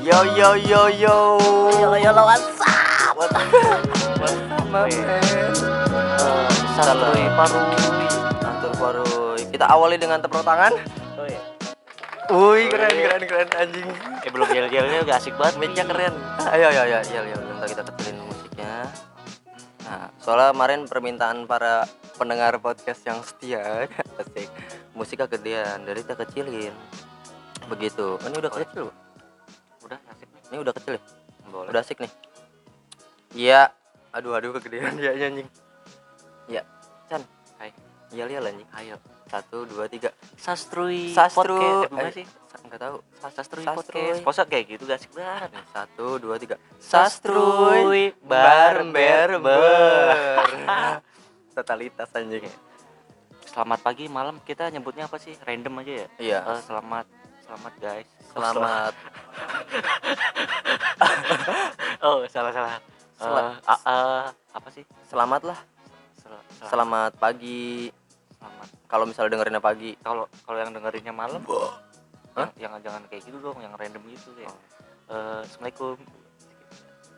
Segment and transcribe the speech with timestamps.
[0.00, 1.16] Yo yo yo yo.
[1.78, 3.14] Yo yo lo WhatsApp.
[4.50, 5.54] Sama men.
[6.74, 7.60] Santuy paru.
[8.42, 9.38] Atur baru.
[9.50, 10.74] Kita awali dengan tepuk tangan.
[11.14, 11.49] Oh iya.
[12.30, 13.88] Wih keren keren keren anjing.
[14.22, 15.58] Eh belum yel-yelnya udah asik banget.
[15.58, 16.14] Mic-nya keren.
[16.46, 17.36] Ayo ayo ayo ayo ayo.
[17.36, 18.74] Bentar kita kecilin musiknya.
[19.82, 23.88] Nah, soalnya kemarin permintaan para pendengar podcast yang setia
[24.20, 24.46] asik
[24.92, 26.74] musiknya gedean dari kita kecilin
[27.64, 28.66] begitu ini udah Boleh.
[28.68, 28.92] kecil Bu.
[29.88, 30.42] Udah asik nih.
[30.52, 31.02] ini udah kecil ya
[31.48, 31.68] Boleh.
[31.72, 32.12] udah asik nih
[33.32, 33.60] iya
[34.12, 35.48] aduh aduh kegedean ya anjing
[36.44, 36.62] ya
[37.08, 37.24] Chan
[37.56, 37.72] Hai.
[38.12, 39.00] iya lihat anjing Ayo.
[39.30, 41.54] Satu dua tiga Sastrui Sastru
[41.86, 41.94] podcast.
[42.10, 42.26] Eh, sih?
[42.60, 43.78] nggak tahu Sastrui Sastrui.
[43.78, 44.20] podcast.
[44.20, 45.50] Posa kayak gitu gak asik banget.
[45.70, 49.30] Satu dua tiga Sastrui bar ber
[51.52, 52.50] totalitas anjing
[53.46, 55.34] Selamat pagi, malam kita nyebutnya apa sih?
[55.40, 56.06] Random aja ya?
[56.18, 57.06] iya Eh, selamat
[57.40, 58.06] selamat guys.
[58.28, 58.94] selamat
[62.00, 62.74] Oh, salah salah.
[63.14, 64.84] Sel- Eh, a- eh, apa sih?
[65.06, 65.58] selamat lah
[66.16, 67.90] Sel- sel- selamat pagi
[68.40, 68.66] selamat.
[68.88, 71.42] kalau misalnya dengerinnya pagi Kalau kalau yang dengerinnya malam,
[72.32, 72.48] Hah?
[72.56, 74.48] yang, yang jangan kayak gitu dong, yang random gitu ya.
[74.48, 74.56] Oh.
[75.10, 75.96] Eh, Assalamualaikum.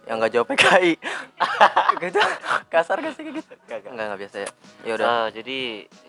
[0.03, 0.99] yang nggak jawab PKI
[2.03, 2.19] gitu
[2.67, 4.51] kasar gak sih kayak gitu Gak, nggak nggak biasa ya
[4.83, 5.59] ya udah Eh, jadi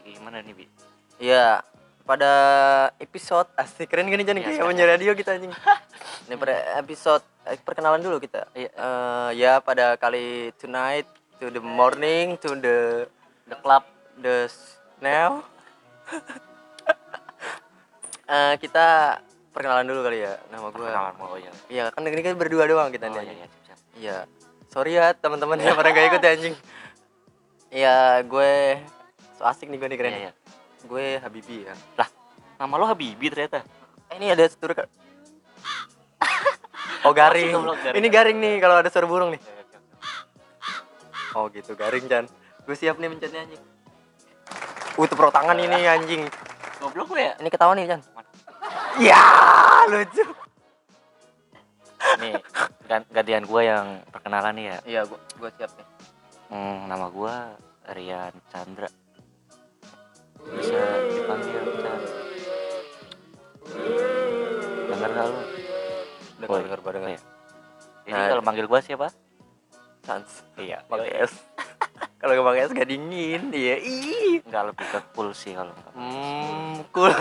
[0.02, 0.66] gimana nih bi?
[1.22, 1.62] Iya,
[2.02, 2.32] pada
[2.98, 5.54] episode asik keren gini jadi Iya, kayak punya radio kita anjing.
[6.26, 8.50] Ini pada episode eh, perkenalan dulu kita.
[8.52, 8.74] Iya.
[8.74, 11.06] Eh, ya pada kali tonight
[11.38, 13.06] to the morning to the
[13.46, 13.86] The club.
[14.16, 14.50] the
[15.04, 15.44] now.
[18.24, 19.20] Eh, kita
[19.52, 20.40] perkenalan dulu kali ya.
[20.48, 20.80] Nama gue.
[20.80, 21.52] Perkenalan mau oh ya.
[21.68, 23.30] Iya, kan ini kan berdua doang kita Oh nih.
[23.30, 23.48] iya iya.
[23.94, 24.18] Iya.
[24.72, 26.56] Sorry ya teman-teman yang pada gak ikut ya anjing.
[27.70, 28.80] Iya, gue
[29.36, 30.12] so asik nih gue nih keren.
[30.12, 30.34] Iya, iya.
[30.88, 31.76] Gue Habibi ya.
[32.58, 33.62] Nama lo Habibi ternyata.
[34.08, 34.92] Eh, ini ada suara ka-
[37.06, 37.54] Oh garing.
[37.94, 39.42] Ini garing nih kalau ada suara burung nih.
[39.44, 39.80] Iya, iya.
[41.36, 42.26] Oh gitu garing Chan.
[42.64, 43.62] Gue siap nih mencetnya anjing.
[44.94, 46.22] Uh tepuk tangan ini anjing.
[46.78, 47.34] Goblok lo ya?
[47.40, 48.02] Ini ketawa nih Chan.
[49.02, 49.24] Ya
[49.90, 50.24] lucu.
[52.20, 52.36] Nih,
[52.86, 54.78] gan- gantian gue yang perkenalan nih ya.
[54.86, 55.88] Iya gue gue siap nih.
[56.54, 57.36] Hmm, nama gue
[57.90, 58.90] Rian Chandra.
[60.46, 62.00] Bisa dipanggil Chan.
[64.86, 65.42] Dengar gak lu?
[66.38, 67.10] Dengar Oh, dengar dengar.
[67.10, 67.22] iya.
[68.04, 69.08] Jadi Nah, kalau manggil gue siapa?
[70.04, 70.44] Chance.
[70.60, 70.84] Iya.
[70.86, 71.34] Pakai es.
[72.24, 73.42] Kalau gak pakai es gak dingin.
[73.52, 73.76] Iya.
[73.84, 74.40] Ih.
[74.48, 75.92] Enggak lebih ke cool sih kalau enggak.
[75.92, 77.12] Hmm, cool.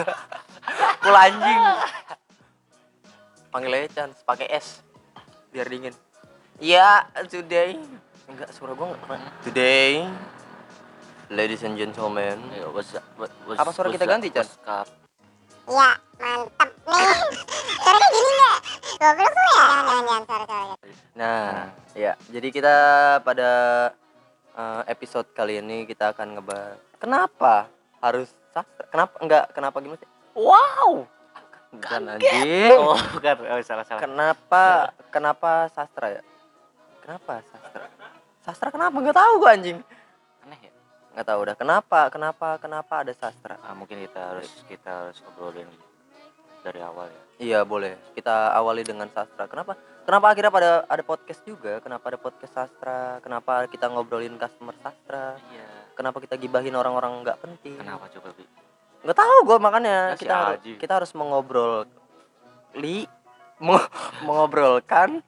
[1.03, 1.61] cool anjing.
[3.51, 4.79] Panggil aja Chance pakai es.
[5.51, 5.91] Biar dingin.
[6.63, 7.83] Iya, today.
[8.31, 9.19] Enggak, suara gua enggak.
[9.43, 10.07] Today.
[11.35, 12.39] Ladies and gentlemen.
[12.55, 13.03] Ayo, what's up?
[13.19, 14.13] What- what's- Apa suara what's kita up?
[14.15, 14.47] ganti, Chan?
[15.67, 15.91] Iya,
[16.23, 17.19] mantep nih.
[17.83, 18.59] Suaranya gini nggak?
[19.03, 19.51] Goblok lu ya?
[19.51, 20.75] Jangan, jangan, jangan, suara suara.
[21.19, 21.51] Nah,
[21.99, 22.13] ya.
[22.31, 22.77] Jadi kita
[23.27, 23.51] pada
[24.57, 27.67] eh, episode kali ini kita akan ngebahas kenapa
[28.03, 28.85] harus sastra?
[28.93, 30.11] Kenapa enggak kenapa gimana sih?
[30.37, 31.09] Wow.
[31.73, 32.77] Bukan anjing.
[32.77, 33.35] Oh, bukan.
[33.49, 34.01] Oh, salah salah.
[34.05, 36.23] Kenapa kenapa sastra ya?
[37.01, 37.87] Kenapa sastra?
[38.45, 39.01] Sastra kenapa?
[39.01, 39.79] Enggak tahu gua anjing.
[40.45, 40.73] Aneh ya.
[41.17, 41.57] Nggak tahu udah.
[41.57, 42.01] Kenapa?
[42.13, 42.49] Kenapa?
[42.61, 43.57] Kenapa ada sastra?
[43.65, 45.71] Ah, mungkin kita harus kita harus ngobrolin
[46.63, 47.23] dari awal ya.
[47.43, 47.99] Iya boleh.
[48.15, 49.51] Kita awali dengan sastra.
[49.51, 49.75] Kenapa?
[50.03, 51.79] Kenapa akhirnya pada ada podcast juga?
[51.79, 53.19] Kenapa ada podcast sastra?
[53.19, 55.39] Kenapa kita ngobrolin customer sastra?
[55.51, 55.67] Iya.
[55.95, 57.79] Kenapa kita gibahin orang-orang nggak penting?
[57.79, 58.47] Kenapa coba bi?
[59.03, 61.87] Nggak tahu gue makanya Ya, si kita harus kita harus mengobrol
[62.79, 63.07] li
[63.59, 63.91] meng-
[64.27, 65.23] mengobrolkan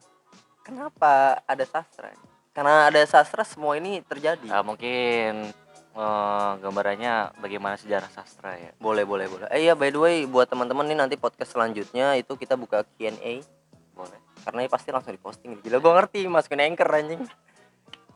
[0.62, 2.14] kenapa ada sastra?
[2.54, 4.46] Karena ada sastra semua ini terjadi.
[4.46, 5.50] Ah, mungkin
[5.94, 8.70] eh, gambarannya bagaimana sejarah sastra ya.
[8.76, 9.46] Boleh boleh boleh.
[9.48, 13.40] Eh iya by the way buat teman-teman nih nanti podcast selanjutnya itu kita buka Q&A
[13.92, 14.18] Boleh.
[14.42, 17.22] karena ini pasti langsung diposting gila gue ngerti masukin anchor anjing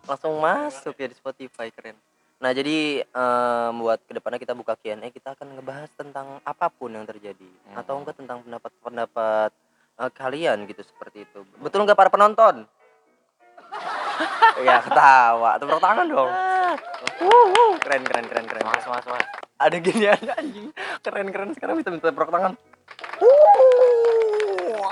[0.04, 1.94] langsung masuk ya di Spotify keren
[2.36, 6.90] nah jadi em, buat ke depannya kita buka Q&A kita akan ngebahas tentang apa pun
[6.90, 7.78] yang terjadi Hmm.
[7.78, 9.50] atau enggak tentang pendapat-pendapat
[9.98, 12.66] eh, kalian gitu seperti itu betul nggak para penonton
[14.60, 16.30] ya ketawa tepuk tangan dong
[17.20, 17.72] wuh.
[17.78, 19.24] keren keren keren keren Mas, mas, mas.
[19.56, 20.68] ada gini aja anjing
[21.00, 22.52] keren keren sekarang bisa minta tepuk tangan
[23.18, 24.88] Wuh.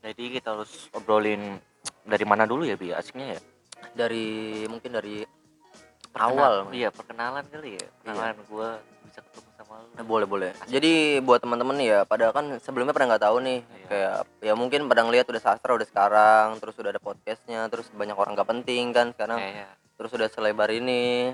[0.00, 1.56] Jadi kita harus obrolin
[2.02, 2.92] dari mana dulu ya bi?
[2.92, 3.40] Asiknya ya.
[3.94, 4.26] dari
[4.66, 5.22] mungkin dari
[6.10, 7.86] Perkenal- awal Iya perkenalan kali ya.
[7.96, 8.68] Perkenalan gue
[9.04, 9.50] bisa ketemu
[9.94, 10.50] Nah, boleh boleh.
[10.66, 13.58] Jadi buat teman-teman nih ya pada kan sebelumnya pada nggak tahu nih.
[13.62, 13.86] Iya.
[13.86, 18.12] kayak ya mungkin pada ngeliat udah sastra udah sekarang terus udah ada podcastnya terus banyak
[18.12, 19.38] orang nggak penting kan sekarang.
[19.38, 21.30] Kayak terus udah selebar ini.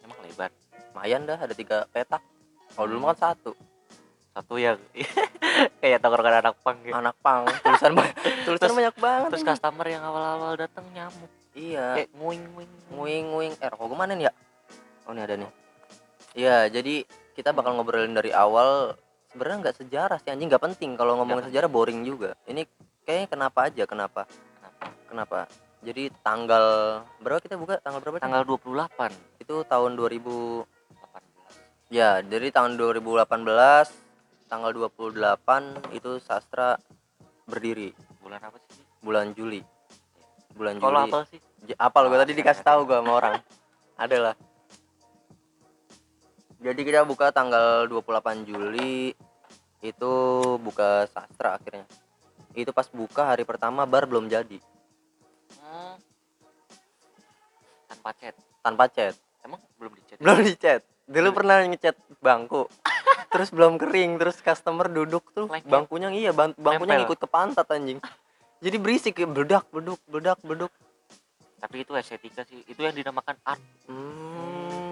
[0.00, 0.50] Emang lebar?
[0.90, 2.22] Lumayan dah ada tiga petak.
[2.70, 3.54] Kalau dulu mah kan satu.
[4.30, 4.78] Satu yang
[5.80, 6.94] kayak tongkrongan anak pang gitu.
[6.94, 7.42] anak pang.
[7.60, 8.14] Tulisan ba-
[8.46, 9.50] tulisan Terus- banyak banget terus anjing.
[9.54, 11.30] customer yang awal-awal datang nyamuk.
[11.50, 11.86] Iya.
[11.98, 13.24] Kayak nguing nguing nguing.
[13.28, 14.32] Nguing eh rokok gue mana nih ya?
[15.02, 15.50] Oh ini ada nih.
[16.30, 16.94] Iya jadi
[17.40, 18.92] kita bakal ngobrolin dari awal
[19.32, 21.00] sebenarnya nggak sejarah sih anjing nggak penting.
[21.00, 22.36] Kalau ngomongin sejarah boring juga.
[22.44, 22.68] Ini
[23.08, 24.22] kayaknya kenapa aja kenapa?
[25.08, 25.48] Kenapa?
[25.80, 26.64] jadi tanggal
[27.24, 27.80] berapa kita buka?
[27.80, 30.68] Tanggal berapa tanggal 28 itu tahun 2000
[31.88, 33.24] 18 ya dari tahun 2018
[34.46, 36.76] tanggal 28 itu sastra
[37.48, 37.96] berdiri.
[38.20, 38.84] Bulan apa sih?
[39.00, 39.64] Bulan Juli.
[40.52, 41.00] Bulan Juli.
[41.08, 41.40] apa sih?
[41.80, 43.34] Apal gue tadi dikasih tahu gue sama orang.
[44.04, 44.34] Adalah
[46.60, 49.16] jadi kita buka tanggal 28 Juli
[49.80, 50.12] itu
[50.60, 51.88] buka sastra akhirnya.
[52.52, 54.60] Itu pas buka hari pertama bar belum jadi.
[55.60, 55.96] Hmm.
[57.90, 58.34] tanpa chat?
[58.62, 59.14] Tanpa chat.
[59.42, 60.16] Emang belum dichat?
[60.20, 62.70] Belum dicat dulu pernah ngechat bangku.
[63.30, 65.50] Terus belum kering terus customer duduk tuh.
[65.50, 65.66] Lengket.
[65.66, 67.98] bangkunya iya ban- bangkunya ngikut ke pantat anjing.
[68.62, 70.70] Jadi berisik ya bedak beduk bedak beduk
[71.60, 72.64] tapi itu estetika sih.
[72.64, 73.60] Itu yang dinamakan art.
[73.84, 74.49] Hmm,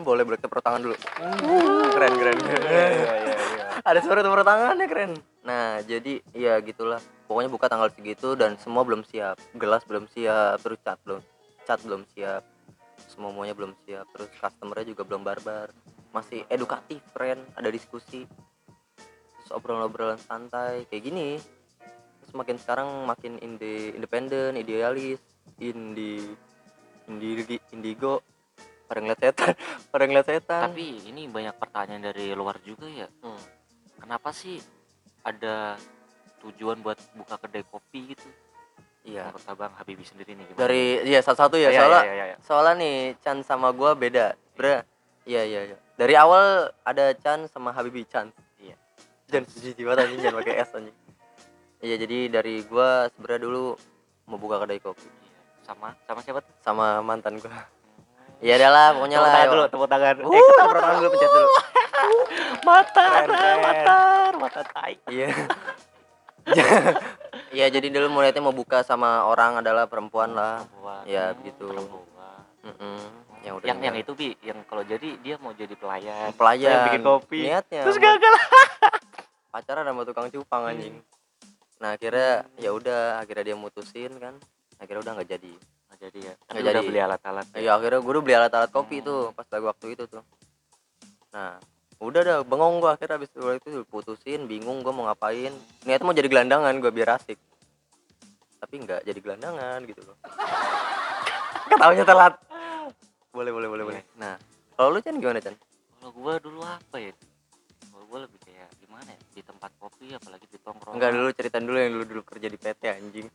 [0.09, 0.97] boleh boleh tepuk tangan dulu.
[1.93, 2.39] Keren keren.
[2.41, 2.89] Iya,
[3.85, 5.13] ada suara tepuk tangannya keren.
[5.45, 6.97] Nah jadi ya gitulah.
[7.29, 9.37] Pokoknya buka tanggal segitu dan semua belum siap.
[9.53, 11.21] Gelas belum siap terus cat belum
[11.69, 12.41] cat belum siap.
[13.13, 15.69] Semuanya belum siap terus customernya juga belum barbar.
[16.17, 18.25] Masih edukatif friend ada diskusi.
[18.97, 21.37] Terus obrolan-obrolan santai kayak gini.
[22.25, 25.21] Terus makin sekarang makin inde independen idealis
[25.61, 26.33] indie
[27.09, 28.25] indie indigo
[28.89, 29.53] pada ngeliat setan
[29.93, 30.73] pada ngeliat setan.
[30.73, 33.07] Tapi ini banyak pertanyaan dari luar juga ya.
[33.21, 33.39] Hmm.
[34.01, 34.57] kenapa sih
[35.21, 35.77] ada
[36.41, 38.25] tujuan buat buka kedai kopi gitu?
[39.05, 39.29] Iya.
[39.29, 40.61] Menurut abang Habibie sendiri nih gimana?
[40.65, 42.37] Dari iya salah satu ya Iya, soalnya iya, iya, iya.
[42.41, 44.33] soalnya nih Chan sama gua beda.
[44.57, 44.81] Bro
[45.29, 45.77] iya iya iya.
[45.99, 48.33] Dari awal ada Chan sama Habibie Chan.
[48.57, 48.77] Iya.
[49.29, 50.97] jangan jijik banget anjing jangan pakai S anjing.
[51.85, 53.65] Iya jadi dari gua sebenarnya dulu
[54.29, 55.05] mau buka kedai kopi.
[55.05, 55.41] Iya.
[55.69, 56.55] sama sama siapa tuh?
[56.65, 57.53] Sama mantan gua
[58.39, 60.15] iya adalah pokoknya tepuk lah tangan dulu tepuk tangan.
[60.23, 61.49] Uh eh, tepuk tangan dulu pencet dulu.
[62.63, 63.91] Mata mata
[64.39, 64.95] mata tai.
[65.11, 65.29] Iya.
[67.51, 70.63] Iya jadi dulu mulainya mau buka sama orang adalah perempuan lah.
[70.65, 71.03] Perempuan.
[71.05, 71.67] Iya, begitu.
[71.67, 72.41] perempuan.
[73.43, 76.31] Yang udah yang itu bi yang kalau jadi dia mau jadi pelayan.
[76.35, 76.71] Pelayan.
[76.71, 77.41] Yang bikin kopi.
[77.43, 77.83] Niatnya.
[77.87, 78.35] Terus gagal.
[79.53, 80.95] Pacaran sama tukang cupang anjing.
[81.83, 84.35] Nah akhirnya ya udah akhirnya dia mutusin kan.
[84.79, 85.55] Akhirnya udah nggak jadi
[85.99, 86.87] Nggak jadi ya Nggak tapi udah jadi.
[86.87, 87.71] beli alat-alat ya.
[87.75, 89.05] Akhirnya gue udah beli alat-alat kopi Hmm.
[89.05, 90.23] tuh pas lagi waktu itu tuh.
[91.29, 91.53] Nah
[91.99, 92.95] udah dah bengong gua.
[92.95, 95.51] Akhirnya habis itu itu putusin bingung gua mau ngapain.
[95.83, 97.35] Niatnya mau jadi gelandangan gua biar asik.
[98.59, 100.17] Tapi nggak jadi gelandangan gitu loh.
[101.69, 102.35] Ketawanya telat.
[103.29, 104.03] Boleh boleh boleh boleh.
[104.17, 104.39] Nah
[104.73, 105.59] kalau lu Chan gimana Chan?
[105.99, 107.11] Kalau gua dulu apa ya?
[107.85, 109.21] Kalau gua lebih kayak gimana ya?
[109.33, 112.57] Di tempat kopi apalagi di tongkrong enggak dulu ceritain dulu yang dulu dulu kerja di
[112.57, 113.27] PT anjing.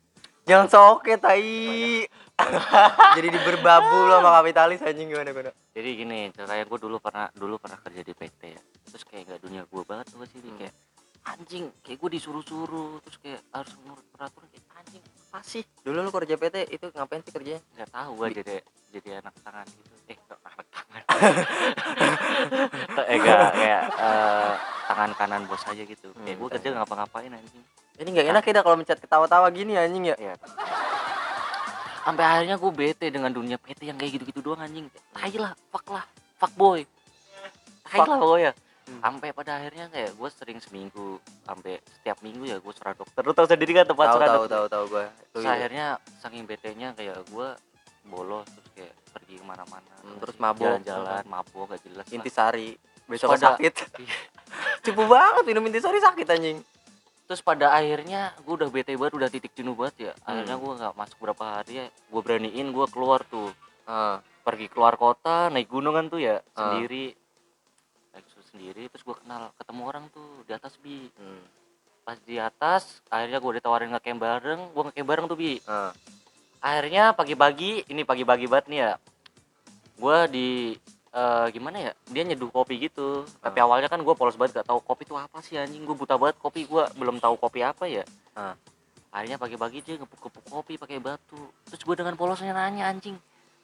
[0.44, 2.04] Jangan soke tai
[3.18, 5.52] jadi di berbabu lo sama kapitalis anjing gimana gimana?
[5.72, 8.62] Jadi gini ceritanya gua dulu pernah dulu pernah kerja di PT ya.
[8.88, 10.58] Terus kayak nggak dunia gua banget tuh sih Hmm.
[10.58, 10.74] kayak
[11.24, 15.64] anjing kayak gua disuruh-suruh terus kayak harus menurut peraturan kayak anjing apa sih?
[15.82, 17.62] Dulu lu kerja PT itu ngapain sih kerjanya?
[17.74, 18.56] Nggak tahu gua jadi
[18.92, 19.94] jadi anak tangan gitu.
[20.06, 21.02] Eh kok anak tangan?
[23.04, 24.54] Eh enggak kayak eh,
[24.86, 26.08] tangan kanan bos aja gitu.
[26.14, 27.64] Kayak Hmm, gua kerja nggak ngapa-ngapain anjing.
[27.94, 30.16] Ini nggak enak ya kalau mencet ketawa-tawa gini anjing ya.
[30.18, 30.34] Ya
[32.04, 34.92] sampai akhirnya gue bete dengan dunia PT yang kayak gitu-gitu doang anjing.
[35.16, 36.06] Tai lah fuck lah
[36.38, 36.84] fuck boy.
[37.88, 38.54] Tai lah pokoknya.
[38.84, 39.00] Hmm.
[39.00, 41.16] sampai pada akhirnya kayak gue sering seminggu
[41.48, 43.24] sampai setiap minggu ya gue surat dokter.
[43.24, 44.52] Lu tau sendiri kan tempat tahu surat tahu dokter?
[44.52, 45.06] tahu tahu gua.
[45.08, 45.54] Itu terus iya.
[45.56, 45.86] akhirnya
[46.20, 47.48] saking betenya kayak gue
[48.12, 49.94] bolos terus kayak pergi ke mana-mana.
[50.04, 50.68] Hmm, terus mabok.
[50.68, 52.76] jalan-jalan mabok gak jelas intisari
[53.08, 53.74] besok Pada- sakit.
[54.04, 54.18] Iya.
[54.86, 56.58] cupu banget minum intisari sakit anjing
[57.34, 60.14] terus pada akhirnya gue udah bete banget udah titik jenuh banget ya.
[60.22, 60.70] Akhirnya Hmm.
[60.70, 63.50] gue nggak masuk berapa hari ya gue beraniin gue keluar tuh.
[63.90, 64.22] Ah.
[64.46, 66.78] Pergi keluar kota naik gunung kan tuh ya Ah.
[66.78, 67.18] sendiri.
[68.14, 71.10] Naik sendiri terus gue kenal ketemu orang tuh di atas bi.
[71.18, 71.42] Hmm.
[72.06, 75.58] pas di atas akhirnya gue ditawarin ngecamp bareng gue ngecamp bareng tuh bi.
[75.66, 75.90] Ah.
[76.62, 78.92] Akhirnya pagi-pagi ini pagi-pagi banget nih ya
[79.98, 80.50] gue di
[81.14, 83.22] eh, gimana ya dia nyeduh kopi gitu.
[83.38, 83.64] Tapi Ah.
[83.64, 85.84] awalnya kan gue polos banget gak tahu kopi itu apa sih anjing.
[85.84, 88.04] Gue buta banget kopi gue belum tahu kopi apa ya.
[88.34, 88.58] Ah.
[89.10, 91.38] akhirnya pagi-pagi dia gepuk-gepuk kopi pakai batu.
[91.64, 93.14] Terus gue dengan polosnya nanya anjing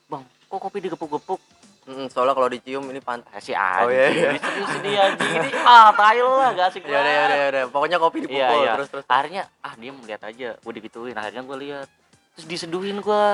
[0.05, 1.41] bang kok kopi digepuk-gepuk?
[1.85, 4.29] Mm, soalnya kalau dicium ini pantas Ah, si anjing Oh, iya, iya.
[4.29, 5.31] Ini serius ini anjing.
[5.35, 7.25] Ini ah tayo lah gak asik ya udah ya banget.
[7.25, 8.71] udah ya udah pokoknya kopi dipukul Iya, iya.
[8.77, 9.05] terus terus.
[9.07, 11.15] Akhirnya ah dia melihat aja gue digituin.
[11.15, 11.87] Akhirnya gue lihat
[12.31, 13.25] terus diseduhin gue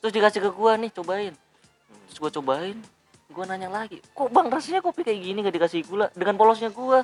[0.00, 1.34] terus dikasih ke gue nih cobain.
[2.04, 2.76] Terus gue cobain
[3.30, 6.10] gue nanya lagi kok bang rasanya kopi kayak gini gak dikasih gula?
[6.12, 6.98] Dengan polosnya gue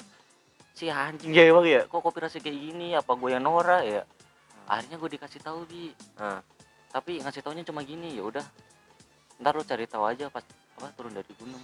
[0.77, 1.33] si anjing.
[1.33, 2.89] Ya emang ya kok kopi rasanya kayak gini?
[2.93, 3.83] Apa gue yang norak?
[3.87, 4.03] Ya
[4.67, 5.95] akhirnya gue dikasih tahu bi.
[6.19, 6.43] Nah,
[6.91, 8.45] tapi ngasih taunya cuma gini ya udah.
[9.39, 10.43] Ntar lo cari tahu aja pas
[10.77, 11.63] apa turun dari gunung.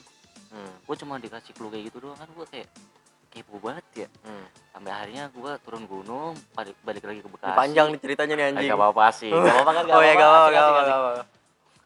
[0.52, 2.68] Hmm, gue cuma dikasih clue kayak gitu doang kan gue kayak
[3.32, 4.08] kepo banget ya.
[4.22, 4.44] Hmm.
[4.72, 7.56] sampai akhirnya gue turun gunung balik, balik lagi ke Bekasi.
[7.56, 8.68] Panjang nih ceritanya nih Eh, anjing.
[8.72, 11.10] Gak apa-apa sih gak apa-apa kan gak oh ya apa-apa, gak apa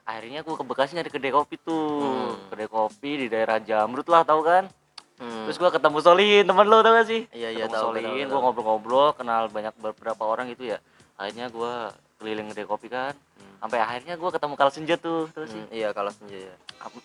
[0.07, 2.49] akhirnya gue ke Bekasi nyari kedai kopi tuh Hmm.
[2.49, 4.71] kedai kopi di daerah Jamrut lah tau kan
[5.17, 5.45] Hmm.
[5.45, 8.31] terus gue ketemu Solihin temen lo tau gak sih iya iya ketemu tahu Solihin tahu,
[8.31, 10.79] gue ngobrol-ngobrol kenal banyak beberapa orang gitu ya
[11.17, 11.73] akhirnya gue
[12.17, 13.57] keliling kedai kopi kan Hmm.
[13.59, 16.55] sampai akhirnya gue ketemu Kal Senja tuh terus sih Hmm, iya kalau senja ya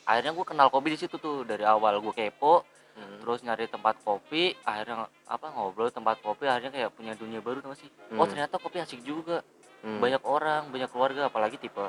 [0.03, 3.24] akhirnya gue kenal kopi di situ tuh dari awal gue kepo Hmm.
[3.24, 7.72] terus nyari tempat kopi akhirnya apa ngobrol tempat kopi akhirnya kayak punya dunia baru tau
[7.72, 8.27] gak sih oh Hmm.
[8.27, 9.39] ternyata kopi asik juga
[9.79, 9.98] Hmm.
[9.98, 11.88] banyak orang banyak keluarga apalagi tipe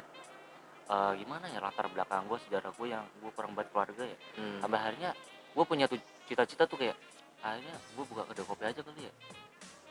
[0.93, 4.61] eh, gimana ya latar belakang gue sejarah gue yang gue kurang banget keluarga ya Hmm.
[4.61, 5.11] sampai akhirnya
[5.51, 5.87] gue punya
[6.23, 6.97] cita-cita tuh kayak
[7.41, 9.15] akhirnya gue buka kedai kopi aja kali ya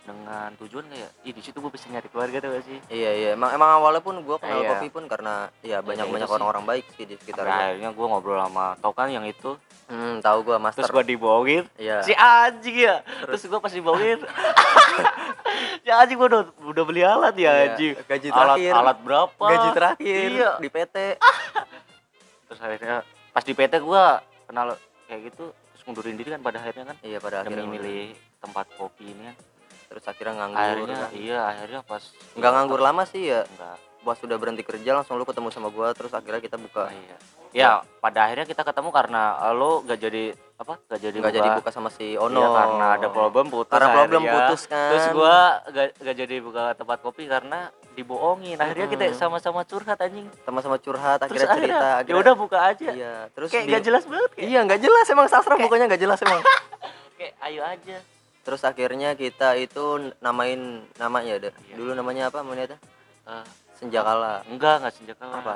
[0.01, 3.29] dengan tujuan kayak ih di situ gue bisa nyari keluarga tuh gak sih Iya iya
[3.31, 4.69] emang emang awalnya pun gue kenal Iya.
[4.73, 6.33] kopi pun karena ya banyak banyak sih.
[6.33, 7.53] orang-orang baik sih di sekitar gue.
[7.53, 9.53] akhirnya gue ngobrol sama tau kan yang itu
[9.85, 10.81] Hmm, tahu gue master.
[10.81, 12.01] terus gue dibohongin Iya.
[12.01, 14.19] si anjing ya terus gue pas dibohongin
[15.81, 18.73] si anjing gue udah, udah beli alat ya Iya, anjing Gaji alat terakhir.
[18.73, 20.51] alat berapa Gaji terakhir Iya.
[20.57, 20.95] di PT.
[22.47, 22.97] terus akhirnya
[23.31, 24.75] pas di PT gua kenal
[25.07, 29.07] kayak gitu terus mundurin diri kan pada akhirnya kan Iya pada akhirnya milih tempat kopi
[29.07, 29.35] ini kan
[29.87, 30.59] terus akhirnya nganggur.
[30.61, 31.09] akhirnya kan.
[31.13, 33.41] iya akhirnya pas Nggak nganggur lama sih ya.
[33.45, 36.89] enggak Pas sudah berhenti kerja langsung lu ketemu sama gua terus akhirnya kita buka.
[36.89, 37.17] iya
[37.51, 40.23] ya pada akhirnya kita ketemu karena eh, lo gak jadi
[40.55, 42.37] apa gak jadi Nggak jadi buka sama si Ono.
[42.37, 44.89] Iya, karena ada problem putus Karena problem putus kan.
[44.89, 47.59] terus gua gak, gak jadi buka tempat kopi karena
[47.91, 49.17] dibohongin akhirnya kita Mm-mm.
[49.17, 51.75] sama-sama curhat anjing sama-sama curhat terus akhirnya cerita.
[51.75, 54.59] akhirnya ya akhirnya- udah buka aja Iya, terus kayak di- gak jelas banget kayak, Iya,
[54.63, 56.41] nggak jelas emang sastra bukannya nggak jelas emang.
[57.17, 57.97] kayak ayo aja
[58.41, 59.85] Terus akhirnya kita itu
[60.17, 60.57] namain
[60.97, 61.49] namanya ada.
[61.61, 61.75] Iya.
[61.75, 62.73] Dulu namanya apa namanya?
[63.21, 64.41] Eh, Senjakala.
[64.45, 65.55] enggak enggak senjata Apa?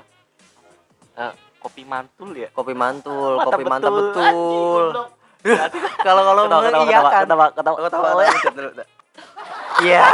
[1.16, 1.34] Eh,
[1.66, 4.86] kopi mantul ya Kopi mantul, kopi mantap betul.
[6.06, 7.26] Kalau kalau ketawa ketawa iya ketawa kan.
[7.52, 8.08] ketawa ketawa
[8.52, 8.70] dulu.
[9.82, 10.04] Iya.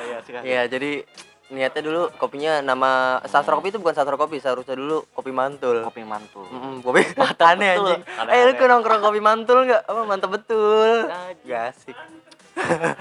[0.00, 0.18] Iya.
[0.40, 1.04] Iya, jadi
[1.50, 2.90] niatnya dulu kopinya nama
[3.24, 5.82] sastra kopi itu bukan sastra kopi, seharusnya dulu kopi mantul.
[5.82, 7.02] kopi mantul Mm, kopi
[7.66, 7.90] betul.
[7.90, 8.00] anjing.
[8.28, 9.82] Eh, lu ke nongkrong kopi mantul nggak?
[9.84, 11.10] Apa mantap betul.
[11.42, 11.96] Gak asik.
[11.96, 12.94] terus,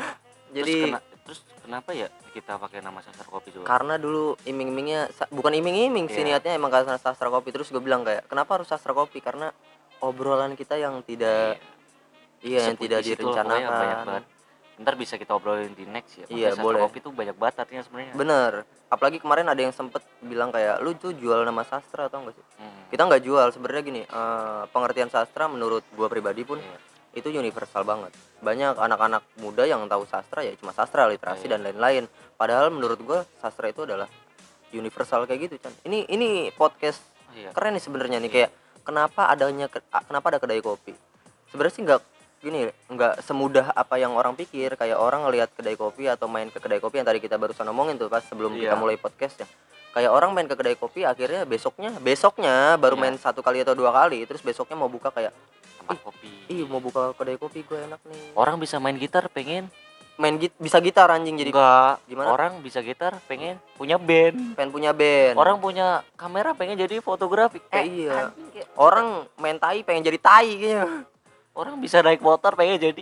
[0.56, 2.08] jadi kena- terus kenapa ya
[2.40, 3.68] kita pakai nama sasar kopi juga.
[3.68, 6.40] Karena dulu iming-imingnya bukan iming-iming sih Iya.
[6.40, 7.52] niatnya emang karena sastra kopi.
[7.52, 9.20] Terus gue bilang kayak kenapa harus sastra kopi?
[9.20, 9.52] Karena
[10.00, 11.60] obrolan kita yang tidak
[12.40, 12.72] iya.
[12.72, 14.26] Yang Sebut tidak di situ lah, pokoknya banyak direncanakan banget.
[14.80, 16.26] Ntar bisa kita obrolin di next ya.
[16.32, 16.80] Iya, boleh.
[16.80, 18.16] kopi tuh banyak banget artinya sebenarnya.
[18.16, 18.52] Bener.
[18.88, 22.46] Apalagi kemarin ada yang sempet bilang kayak lu tuh jual nama sastra atau enggak sih?
[22.58, 22.88] Hmm.
[22.88, 23.48] kita nggak jual.
[23.52, 26.80] Sebenarnya gini eh, pengertian sastra menurut gua pribadi pun Iya.
[27.12, 31.58] Itu universal banget banyak anak-anak muda yang tahu sastra ya cuma sastra literasi Iya.
[31.58, 32.04] dan lain-lain
[32.36, 34.08] padahal menurut gua sastra itu adalah
[34.72, 37.02] universal kayak gitu Chan ini ini podcast
[37.34, 37.50] iya.
[37.52, 38.36] keren nih sebenarnya nih Iya.
[38.46, 38.52] kayak
[38.86, 39.66] kenapa adanya
[40.06, 40.94] kenapa ada kedai kopi
[41.50, 42.02] sebenarnya sih nggak
[42.40, 46.58] gini nggak semudah apa yang orang pikir kayak orang ngelihat kedai kopi atau main ke
[46.58, 48.80] kedai kopi yang tadi kita barusan ngomongin tuh pas sebelum kita Iya.
[48.80, 49.48] mulai podcast ya
[49.90, 53.02] kayak orang main ke kedai kopi akhirnya besoknya besoknya baru Iya.
[53.02, 55.34] main satu kali atau dua kali terus besoknya mau buka kayak
[55.90, 56.30] tempat kopi.
[56.54, 58.38] ih mau buka kedai kopi gue enak nih.
[58.38, 59.74] Orang bisa main gitar pengen.
[60.22, 62.04] Main git bisa gitar anjing jadi enggak.
[62.06, 62.28] gimana?
[62.30, 64.54] orang bisa gitar pengen punya band.
[64.54, 65.34] Pengen punya band.
[65.34, 67.58] Orang punya kamera pengen jadi fotografi.
[67.74, 68.30] Eh, iya.
[68.30, 71.08] anjing, orang main tai pengen jadi tai kayaknya.
[71.58, 73.02] Orang bisa naik motor pengen jadi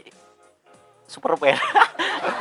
[1.11, 1.59] superman.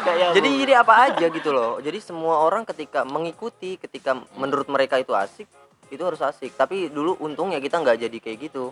[0.07, 1.79] Kayak jadi jadi apa aja gitu loh.
[1.87, 5.51] Jadi semua orang ketika mengikuti ketika menurut mereka itu asik
[5.91, 6.55] itu harus asik.
[6.55, 8.71] Tapi dulu untungnya kita nggak jadi kayak gitu.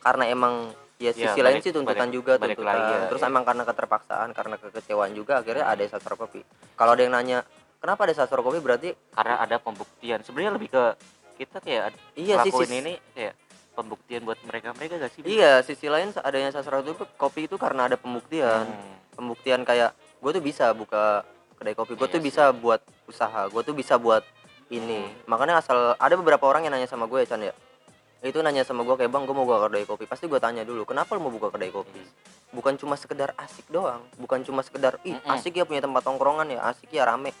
[0.00, 2.72] Karena emang ya Iya, sisi lain balik- sih tuntutan balik- juga balik tuntutan.
[2.74, 3.28] lagi ya, terus iya.
[3.28, 6.40] emang karena keterpaksaan karena kekecewaan juga akhirnya ada sastra kopi.
[6.72, 7.38] Kalau ada yang nanya
[7.76, 8.58] kenapa ada sastra kopi?
[8.58, 10.20] Berarti karena ada pembuktian.
[10.20, 10.82] Sebenarnya lebih ke
[11.36, 13.36] kita kayak iya sih ini kayak
[13.72, 17.84] pembuktian buat mereka mereka gak sih iya sisi lain adanya sastra itu kopi itu karena
[17.84, 18.64] ada pembuktian.
[18.64, 18.96] Hmm.
[19.12, 21.24] pembuktian kayak gue tuh bisa buka
[21.54, 22.26] kedai kopi gue Iya tuh sih.
[22.26, 24.24] bisa buat usaha gue tuh bisa buat
[24.68, 25.08] ini.
[25.24, 27.52] Makanya asal ada beberapa orang yang nanya sama gue ya Chan ya
[28.20, 30.04] itu nanya sama gue kayak bang gue mau buka kedai kopi.
[30.04, 32.00] Pasti gue tanya dulu kenapa lu mau buka kedai kopi?
[32.50, 36.60] Bukan cuma sekedar asik doang bukan cuma sekedar ih asik ya punya tempat tongkrongan ya
[36.64, 37.34] asik ya rame.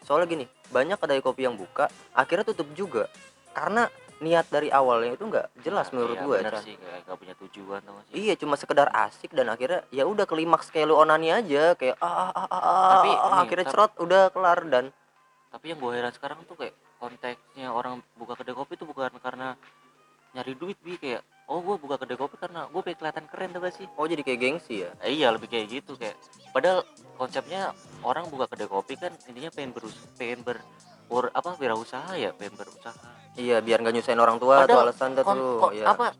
[0.00, 3.10] Soalnya gini banyak kedai kopi yang buka akhirnya tutup juga.
[3.50, 6.60] Karena niat dari awalnya itu nggak jelas Nah, menurut iya, gue Chan.
[6.60, 10.68] sih gak punya tujuan gak sih Iya cuma sekedar asik dan akhirnya ya udah klimaks
[10.68, 13.72] kayak lu onani aja kayak ah ah ah ah, ah, Tapi ah, nih, akhirnya tapi-
[13.72, 14.84] cerot udah kelar dan
[15.50, 19.56] tapi yang gue heran sekarang tuh kayak konteksnya orang buka kedai kopi tuh bukan karena
[20.32, 23.60] nyari duit bi kayak oh gue buka kedai kopi karena gue pengen kelihatan keren tuh
[23.60, 24.90] gak sih oh jadi kayak gengsi ya.
[25.00, 26.14] Eh, iya lebih kayak gitu kayak
[26.50, 30.62] padahal konsepnya orang buka kedai kopi kan intinya pengen berus pengen ber
[31.08, 35.10] ur- apa wirausaha ya pengen berusaha Iya biar nggak nyusahin orang tua atau Padahal alasan
[35.12, 35.22] tuh.
[35.22, 35.86] Kon- ya.
[35.86, 36.10] apa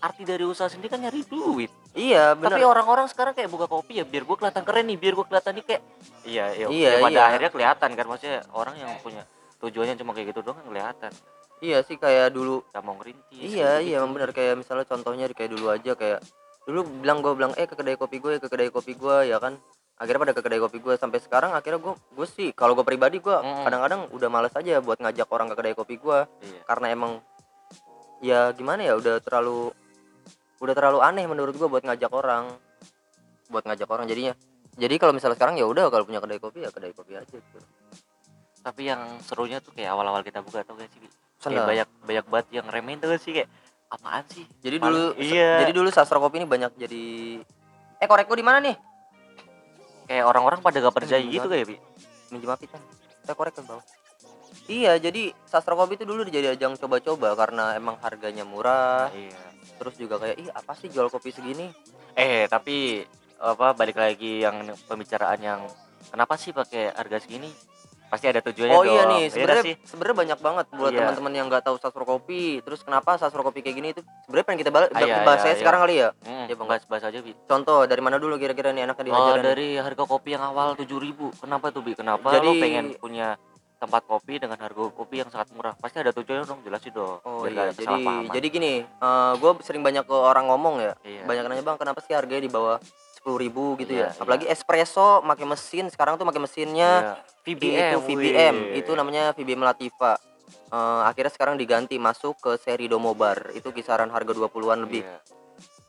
[0.00, 2.54] arti dari usaha sendiri kan nyari duit Iya benar.
[2.54, 5.52] tapi orang-orang sekarang kayak buka kopi ya biar gue kelihatan keren nih biar gue kelihatan
[5.52, 5.82] nih kayak
[6.24, 7.22] iya iya, Iya, ya pada iya.
[7.26, 9.22] akhirnya kelihatan kan maksudnya orang yang punya
[9.58, 11.12] tujuannya cuma kayak gitu doang kan kelihatan
[11.60, 12.64] Iya sih kayak dulu.
[12.80, 16.24] mau ngerintis Iya iya emang benar kayak misalnya contohnya kayak dulu aja kayak
[16.64, 19.60] dulu bilang gue bilang eh ke kedai kopi gue ke kedai kopi gue ya kan.
[20.00, 23.20] Akhirnya pada ke kedai kopi gue sampai sekarang akhirnya gue gue sih kalau gue pribadi
[23.20, 23.68] gue Mm-mm.
[23.68, 26.60] kadang-kadang udah males aja buat ngajak orang ke kedai kopi gue iya.
[26.64, 27.12] Karena emang
[28.24, 29.72] ya gimana ya udah terlalu
[30.60, 32.56] udah terlalu aneh menurut gue buat ngajak orang.
[33.52, 34.32] Buat ngajak orang jadinya.
[34.80, 37.60] Jadi kalau misalnya sekarang ya udah kalau punya kedai kopi ya kedai kopi aja gitu.
[38.64, 41.19] Tapi yang serunya tuh kayak awal-awal kita buka tau gak sih?
[41.40, 43.48] Kayak banyak banyak banget yang remehin tuh sih kayak
[43.88, 44.44] apaan sih?
[44.60, 45.64] Jadi Paling- dulu iya.
[45.64, 47.04] jadi dulu sastra kopi ini banyak jadi
[48.00, 48.76] eh korek gue di mana nih?
[50.06, 51.76] Kayak orang-orang pada gak percaya gitu kayak bi.
[52.30, 52.80] Minjem api kan
[53.24, 53.84] saya korek ke bawah.
[54.70, 59.10] Iya jadi sastra kopi itu dulu jadi ajang coba-coba karena emang harganya murah.
[59.10, 59.38] Iya.
[59.80, 61.72] Terus juga kayak ih apa sih jual kopi segini?
[62.14, 63.00] Eh tapi
[63.40, 65.60] apa balik lagi yang pembicaraan yang
[66.12, 67.48] kenapa sih pakai harga segini
[68.10, 68.90] pasti ada tujuannya oh dong.
[68.90, 69.74] iya nih sebenarnya sih?
[69.86, 70.98] sebenarnya banyak banget buat Iya.
[71.00, 72.58] teman-teman yang nggak tahu sastra kopi.
[72.60, 74.02] Terus kenapa sastra kopi kayak gini itu?
[74.26, 75.56] Sebenarnya pengen kita bal- Ah, iya, bahas iya, iya.
[75.56, 76.08] sekarang kali ya?
[76.20, 76.66] Hmm, Iya, Bang.
[76.66, 77.32] bahas bahas aja bi.
[77.40, 79.42] Contoh dari mana dulu kira-kira nih enaknya oh diajarin?
[79.44, 81.94] dari harga kopi yang awal 7000 kenapa tuh bi?
[81.94, 83.38] Kenapa Jadi- lo pengen punya
[83.78, 85.72] tempat kopi dengan harga kopi yang sangat murah?
[85.72, 87.96] Pasti ada tujuannya dong jelasin dong Oh iya, jadi
[88.28, 88.72] jadi gini,
[89.38, 91.24] gue sering banyak ke orang ngomong ya, Iya.
[91.24, 92.76] banyak nanya bang kenapa sih harganya di bawah
[93.20, 97.60] sepuluh ribu gitu Iya, ya, apalagi espresso pakai mesin, sekarang tuh pakai mesinnya Iya.
[97.92, 100.16] itu VBM, itu namanya VBM Latifa.
[100.70, 105.04] Eh, akhirnya sekarang diganti masuk ke seri Domobar, itu kisaran harga 20-an lebih.
[105.04, 105.20] Iya.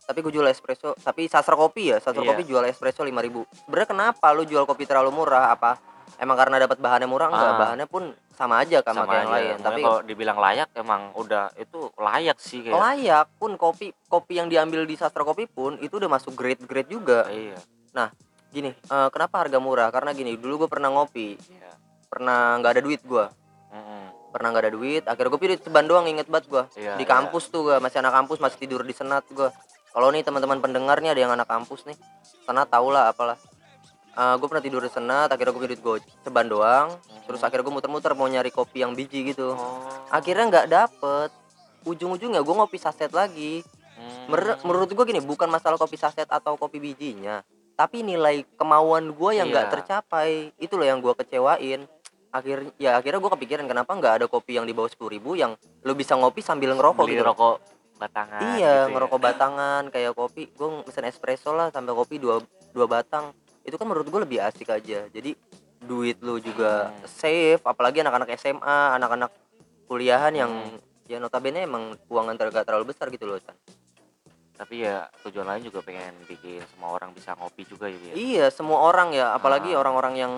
[0.01, 2.35] Tapi gue jual espresso, tapi sastra kopi ya, sastra Iya.
[2.35, 5.55] kopi jual espresso 5000 Sebenarnya kenapa lu jual kopi terlalu murah?
[5.55, 5.79] Apa
[6.21, 7.49] emang karena dapat bahannya murah enggak?
[7.49, 7.57] Ah.
[7.57, 8.03] Bahannya pun
[8.37, 12.37] sama aja sama, sama kayak yang lain, tapi kalau dibilang layak emang udah itu layak
[12.37, 12.77] sih kayak.
[12.77, 16.89] Layak pun kopi kopi yang diambil di sastra kopi pun itu udah masuk grade grade
[16.93, 17.25] juga.
[17.27, 17.57] Iya.
[18.51, 19.89] Gini eh, kenapa harga murah?
[19.89, 21.35] Karena gini dulu gue pernah ngopi.
[21.35, 21.71] Iya.
[22.11, 23.25] Pernah nggak ada duit gue
[23.71, 24.35] Mm-mm.
[24.35, 27.11] pernah nggak ada duit akhirnya gue pilih ceban doang inget banget gue Iya, di iya.
[27.15, 29.47] kampus tuh gue masih anak kampus masih tidur di senat gue
[29.95, 31.95] kalau nih teman-teman pendengar nih ada yang anak kampus nih.
[32.47, 33.35] Senat tau lah apalah
[34.11, 36.95] gue pernah tidur di senat akhirnya gue pilih gue ceban doang.
[37.25, 39.55] Terus akhirnya gue muter-muter mau nyari kopi yang biji gitu.
[39.55, 39.87] Oh.
[40.11, 41.29] Akhirnya nggak dapet.
[41.87, 43.63] Ujung-ujungnya gue ngopi saset lagi.
[43.95, 44.33] Hmm.
[44.33, 47.45] Mer- menurut gua gini bukan masalah kopi saset atau kopi bijinya
[47.77, 49.73] tapi nilai kemauan gua yang nggak Iya.
[49.73, 50.53] tercapai.
[50.61, 51.85] Itu loh yang gua kecewain.
[52.29, 55.57] Akhirnya ya akhirnya gua kepikiran kenapa nggak ada kopi yang di bawah sepuluh ribu yang
[55.81, 57.25] lu bisa ngopi sambil ngerokok beli gitu?
[57.25, 57.57] rokok
[58.01, 58.93] batangan iya gitu ya.
[58.93, 60.49] ngerokok batangan kayak kopi.
[60.53, 62.37] Gua pesen espresso lah sampai kopi dua
[62.73, 65.31] dua batang itu kan menurut gua lebih asik aja jadi
[65.79, 67.05] duit lu juga Hmm.
[67.05, 69.31] safe apalagi anak-anak SMA anak-anak
[69.85, 70.77] kuliahan yang Hmm.
[71.05, 73.57] ya notabene emang uang antar gak terlalu besar gitu loh Chan.
[74.53, 78.13] tapi ya tujuan lain juga pengen bikin semua orang bisa ngopi juga ya Bi, ya?
[78.13, 79.81] Iya, semua orang ya, apalagi Ah.
[79.81, 80.33] orang-orang yang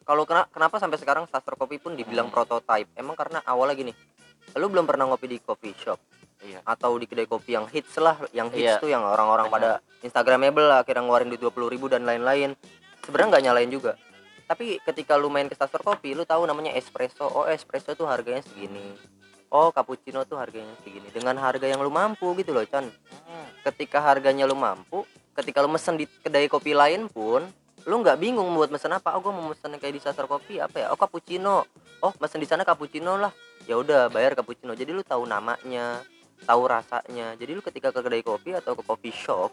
[0.00, 2.32] kalau kena, kenapa sampai sekarang sastra kopi pun dibilang Hmm.
[2.32, 2.88] prototype?
[2.96, 3.92] Emang karena awalnya gini,
[4.54, 6.00] lu belum pernah ngopi di coffee shop
[6.42, 8.82] iya atau di kedai kopi yang hits lah, yang hits Iya.
[8.82, 9.70] tuh yang orang-orang pada
[10.00, 12.52] Instagramable lah, akhirnya ngeluarin di 20.000 ribu dan lain-lain.
[13.00, 13.92] Sebenarnya nggak nyalain juga.
[14.46, 17.26] Tapi ketika lu main ke sastra kopi, lu tahu namanya espresso.
[17.26, 18.94] Oh, espresso tuh harganya segini.
[19.48, 21.10] Oh, cappuccino tuh harganya segini.
[21.10, 22.86] Dengan harga yang lu mampu gitu loh, Chan
[23.26, 23.46] Hmm.
[23.64, 25.02] ketika harganya lu mampu
[25.34, 27.42] ketika lu mesen di kedai kopi lain pun
[27.84, 30.80] lu nggak bingung buat mesen apa oh gue mau mesen kayak di sasar kopi apa
[30.80, 31.66] ya oh cappuccino
[32.00, 33.28] oh mesen di sana cappuccino lah
[33.66, 36.00] ya udah bayar cappuccino jadi lu tahu namanya
[36.38, 37.32] tahu rasanya.
[37.34, 39.52] Jadi lu ketika ke kedai kopi atau ke coffee shop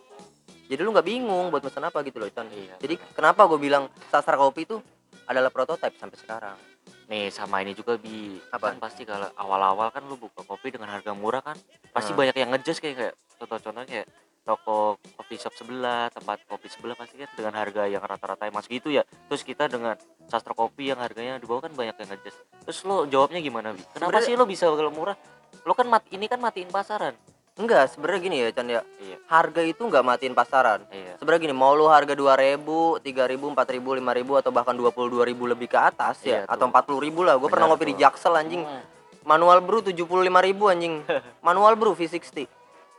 [0.63, 2.48] jadi lu nggak bingung buat mesen apa gitu loh Chan.
[2.48, 4.80] Iya, jadi kenapa gue bilang sasar kopi itu
[5.24, 6.58] adalah prototipe sampai sekarang?
[7.06, 8.39] Nih sama ini juga bi.
[8.50, 8.72] Apa?
[8.72, 11.60] kan pasti kalau awal-awal kan lu buka kopi dengan harga murah kan
[11.91, 12.19] pasti Hmm.
[12.26, 14.08] banyak yang ngejudge kayak kayak contoh-contohnya kayak
[14.41, 18.74] toko coffee shop sebelah tempat kopi sebelah pasti kan dengan harga yang rata-rata yang masuk
[18.74, 19.04] itu ya.
[19.28, 22.39] Terus kita dengan sastra kopi yang harganya di bawah kan banyak yang ngejudge.
[22.63, 23.84] Terus lo jawabnya gimana bi?
[23.86, 25.15] Kenapa Sebenarnya- sih lo bisa kalau murah
[25.63, 27.15] lo kan mat ini kan matiin pasaran.
[27.54, 28.82] Enggak sebenarnya gini ya Chan ya.
[28.97, 29.17] Iya.
[29.30, 30.82] Harga itu nggak matiin pasaran.
[30.89, 31.21] Iya.
[31.21, 36.17] Sebenarnya gini mau lu harga 2000, 3000, 4000, 5000 atau bahkan 22.000 lebih ke atas
[36.26, 36.99] ya Iya, atau tuh.
[36.99, 37.36] 40.000 lah.
[37.38, 37.95] Gue pernah ngopi di.
[37.97, 38.63] Jaksel anjing.
[38.65, 38.84] Hmm.
[39.23, 40.04] manual brew 75.000
[40.52, 40.99] ribu anjing.
[41.47, 42.43] Manual brew V60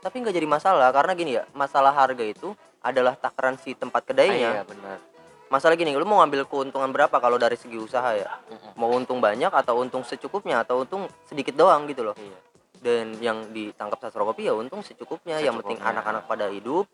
[0.05, 2.53] tapi nggak jadi masalah karena gini ya masalah harga itu
[2.85, 5.01] adalah takaran si tempat Ah, kedainya iya benar.
[5.49, 8.29] Masalah gini lu mau ngambil keuntungan berapa kalau dari segi usaha ya?
[8.77, 12.13] Mau untung banyak atau untung secukupnya atau untung sedikit doang gitu loh.
[12.21, 12.37] Iya
[12.85, 15.97] dan yang ditangkap sastra kopi ya untung secukupnya yang penting Secukupnya.
[15.97, 16.85] anak-anak pada hidup.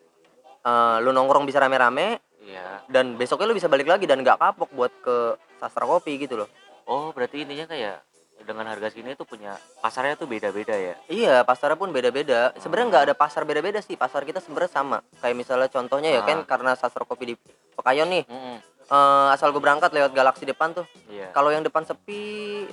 [0.63, 2.23] Eh, lu nongkrong bisa rame-rame.
[2.41, 2.87] Iya.
[2.87, 6.49] Dan besoknya lu bisa balik lagi dan nggak kapok buat ke sastra kopi gitu loh.
[6.87, 7.99] Oh berarti intinya kayak
[8.41, 9.53] dengan harga segini tuh punya
[9.85, 10.95] pasarnya tuh beda-beda ya?
[11.11, 12.55] Iya pasarnya pun beda-beda.
[12.57, 13.99] Sebenarnya nggak ada pasar beda-beda sih.
[13.99, 14.97] Pasar kita sebenarnya sama.
[15.21, 17.35] Kayak misalnya contohnya ya kan karena sastra kopi di
[17.71, 18.23] Pekayon nih.
[18.31, 18.57] Mm-mm.
[18.91, 20.85] Eh, asal gue berangkat lewat galaksi depan tuh.
[21.07, 21.31] Iya.
[21.31, 22.19] Kalau yang depan sepi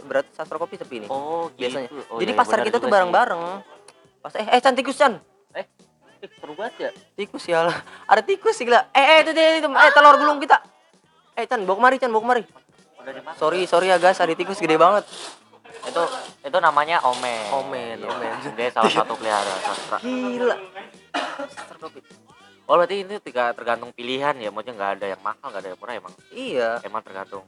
[0.02, 1.87] berarti sastra kopi sepi nih oh biasanya.
[1.87, 2.02] gitu.
[2.11, 3.42] Oh, jadi iya, pasar benar kita tuh bareng-bareng.
[4.18, 5.14] Pas eh eh Chan tikus Chan.
[5.54, 5.64] Eh,
[6.42, 6.90] seru banget ya?
[7.14, 7.76] Tikus ya lah
[8.11, 8.90] ada tikus sih gila.
[8.90, 10.59] Eh eh itu, itu, itu, eh telur gulung kita.
[11.38, 12.42] Eh Chan bawa kemari Chan bawa kemari.
[13.38, 14.18] Sorry sorry ya guys.
[14.18, 15.07] Ada tikus gede banget.
[15.87, 16.02] Itu
[16.42, 17.44] itu namanya omen.
[17.54, 18.11] Omen, Iya.
[18.11, 18.31] omen.
[18.59, 19.96] dia salah satu pelihara sastra.
[20.02, 20.57] Gila.
[21.48, 22.27] Sastra kopi
[22.68, 25.81] oh berarti ini tiga tergantung pilihan ya maksudnya nggak ada yang mahal nggak ada yang
[25.81, 26.70] murah emang iya.
[26.85, 27.44] Emang tergantung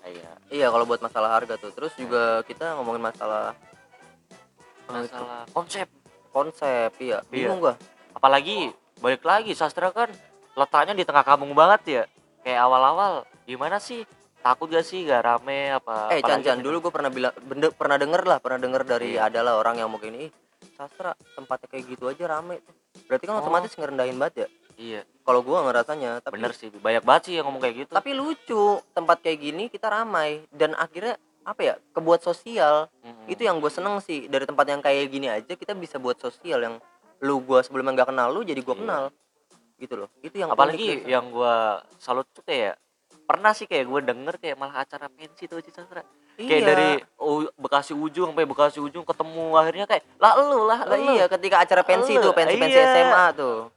[0.00, 1.70] iya iya kalau buat masalah harga tuh.
[1.76, 3.52] Terus juga kita ngomongin masalah
[4.88, 5.86] masalah konsep.
[6.32, 7.20] konsep iya.
[7.28, 7.76] Bingung gua.
[8.16, 10.08] Apalagi balik lagi sastra kan
[10.56, 12.02] letaknya di tengah kampung banget ya.
[12.40, 13.12] Kayak awal-awal
[13.44, 14.08] gimana sih?
[14.40, 16.64] Takut gak sih gak rame apa eh Chan gitu.
[16.64, 19.28] dulu gue pernah bilang bende- pernah denger lah pernah denger dari Iya.
[19.28, 20.32] adalah orang yang mungkin ih
[20.80, 22.72] sastra tempatnya kayak gitu aja rame tuh
[23.10, 23.42] berarti kan Oh.
[23.42, 24.48] otomatis ngerendahin banget ya?
[24.78, 25.00] Iya.
[25.20, 27.90] Kalau gua ngerasanya tapi bener sih banyak banget sih yang ngomong kayak gitu.
[27.90, 30.46] Tapi lucu tempat kayak gini kita ramai.
[30.48, 32.86] Dan akhirnya apa ya kebuat sosial.
[33.02, 33.26] Mm-mm.
[33.26, 34.24] itu yang gue seneng sih.
[34.24, 36.74] Dari tempat yang kayak gini aja kita bisa buat sosial yang
[37.18, 38.80] lu gua sebelumnya nggak kenal lu jadi gua Iya.
[38.80, 39.02] kenal.
[39.76, 40.08] Gitu loh.
[40.20, 42.78] Itu yang apalagi yang gua salut tuh kayak
[43.26, 46.02] pernah sih kayak gue denger kayak malah acara pensi tuh di sastra
[46.46, 46.68] kayak Iya.
[46.68, 51.24] dari U- Bekasi ujung sampai Bekasi ujung ketemu akhirnya kayak lah lu lah Lah iya
[51.26, 52.88] ketika acara pensi Lu, tuh pensi pensi iya.
[52.90, 53.68] SMA tuh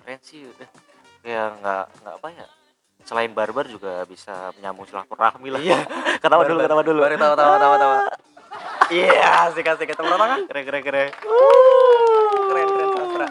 [0.00, 0.68] keren sih udah
[1.24, 2.46] kayak nggak nggak apa ya.
[3.04, 5.60] Selain barbar juga bisa menyambung silaturahmi lah.
[5.60, 5.78] Iya.
[6.22, 7.00] ketawa dulu ketawa dulu.
[7.00, 7.92] Baru tahu tahu tahu tahu
[8.92, 9.92] iya asik asik.
[9.92, 11.08] Tepuk tangan keren keren keren.
[12.44, 13.28] Keren keren sastra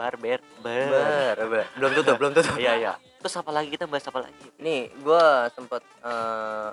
[0.00, 0.88] barber bar.
[0.88, 1.64] Ber, ber.
[1.76, 2.56] belum tutup belum tutup.
[2.56, 2.92] Iya iya.
[3.20, 3.68] Terus apa lagi?
[3.68, 4.46] Kita bahas apa lagi?
[4.56, 6.68] Nih gua sempet eh,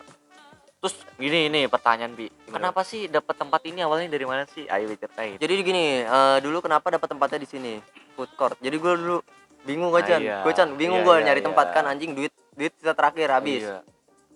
[0.90, 2.28] terus gini ini pertanyaan bi.
[2.28, 2.72] Gimana?
[2.72, 3.80] kenapa sih dapat tempat ini?
[3.80, 4.64] Awalnya dari mana sih?
[4.66, 5.36] Ayo ceritain.
[5.36, 7.74] Jadi gini eh, dulu kenapa dapat tempatnya di sini?
[8.16, 8.56] Food court.
[8.58, 9.18] Jadi gua dulu
[9.62, 10.20] bingung gua Ah, Chan.
[10.20, 10.40] iya.
[10.42, 11.48] gua Chan bingung Iya, gua iya, nyari iya.
[11.52, 11.66] tempat.
[11.70, 13.62] Kan anjing duit duit sisa terakhir habis.
[13.62, 13.84] Iya.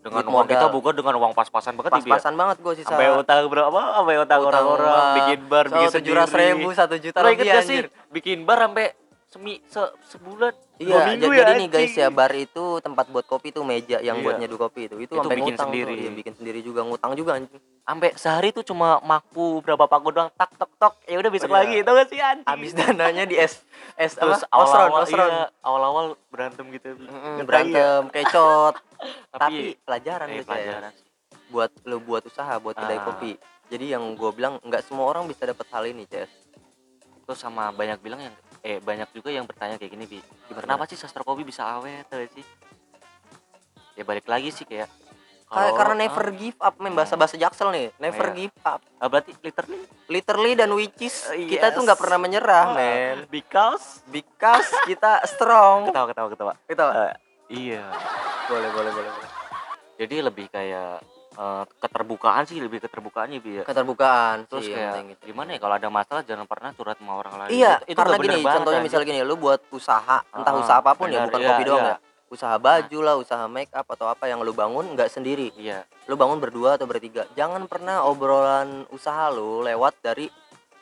[0.01, 0.73] dengan Duit uang kita modal.
[0.73, 1.95] bukan dengan uang pas-pasan banget ya?
[1.95, 2.89] pas-pasan banget gua sisa.
[2.89, 6.51] Sampai utang berapa sampai utang Utang orang-orang bikin bar bikin tujuh ratus sendiri.
[6.51, 7.79] ribu satu juta Lo inget gak sih?
[8.09, 8.97] bikin bar sampai
[9.32, 13.08] semi se sebulan Iya, dua minggu ja- ya jadi nih guys ya bar itu tempat
[13.08, 14.24] buat kopi tuh meja yang Iya.
[14.24, 14.96] buat nyeduh kopi itu.
[14.98, 15.88] Itu, Itu sampai bikin ngutang sendiri.
[15.89, 15.98] Tuh.
[15.98, 17.62] Iya, bikin sendiri juga ngutang juga anjing.
[17.82, 21.52] sampai sehari tuh cuma maku berapa paku doang tak tok tok ya udah besok Oh,
[21.52, 21.60] iya.
[21.60, 23.54] lagi itu gak sih anjing Habis dananya di es
[23.96, 25.26] es terus awal-awal osron.
[25.26, 27.44] iya, awal-awal berantem gitu Mm-mm, Ngetahi ya.
[27.44, 28.76] berantem, kecot.
[29.34, 30.48] Tapi tapi pelajaran eh, guys ya.
[30.48, 30.94] pelajaran
[31.50, 33.04] Buat lu buat usaha, buat kedai Ah.
[33.04, 33.32] kopi.
[33.67, 36.30] Jadi yang gue bilang nggak semua orang bisa dapat hal ini, Ces.
[37.24, 40.62] terus sama banyak bilang yang eh banyak juga yang bertanya kayak gini bi Gimana?
[40.63, 42.45] kenapa sih sastra kopi bisa awet gak sih
[43.93, 44.88] ya balik lagi sih kayak
[45.45, 47.91] kalau- karena never give up, men bahasa bahasa Jaksel nih.
[48.00, 48.36] Never Iya.
[48.39, 48.80] give up.
[48.80, 51.91] ah, berarti literally Literally dan which is Uh, kita tuh yes.
[51.91, 52.74] nggak pernah menyerah, Ah.
[52.74, 53.28] men.
[53.28, 55.91] because Because kita strong.
[55.91, 57.13] ketawa ketawa ketawa Kita Eh,
[57.67, 57.84] iya
[58.47, 59.12] boleh boleh boleh.
[59.12, 59.30] boleh.
[60.00, 65.32] jadi lebih kayak eh, keterbukaan sih lebih keterbukaannya bi ya Keterbukaan terus sih kayak gitu.
[65.32, 68.17] gimana ya kalau ada masalah jangan pernah curhat sama orang lain Iya, Itu- itu karena
[68.17, 71.28] bener gini, contohnya misalnya gini, lu buat usaha, entah Ah, usaha apa pun ya, benar,
[71.28, 71.91] bukan iya, kopi doang iya.
[71.91, 71.98] ya.
[72.28, 75.52] Usaha baju lah, usaha make up atau apa yang lu bangun nggak sendiri.
[75.54, 77.28] iya Lu bangun berdua atau bertiga.
[77.34, 80.32] Jangan pernah obrolan usaha lu lewat dari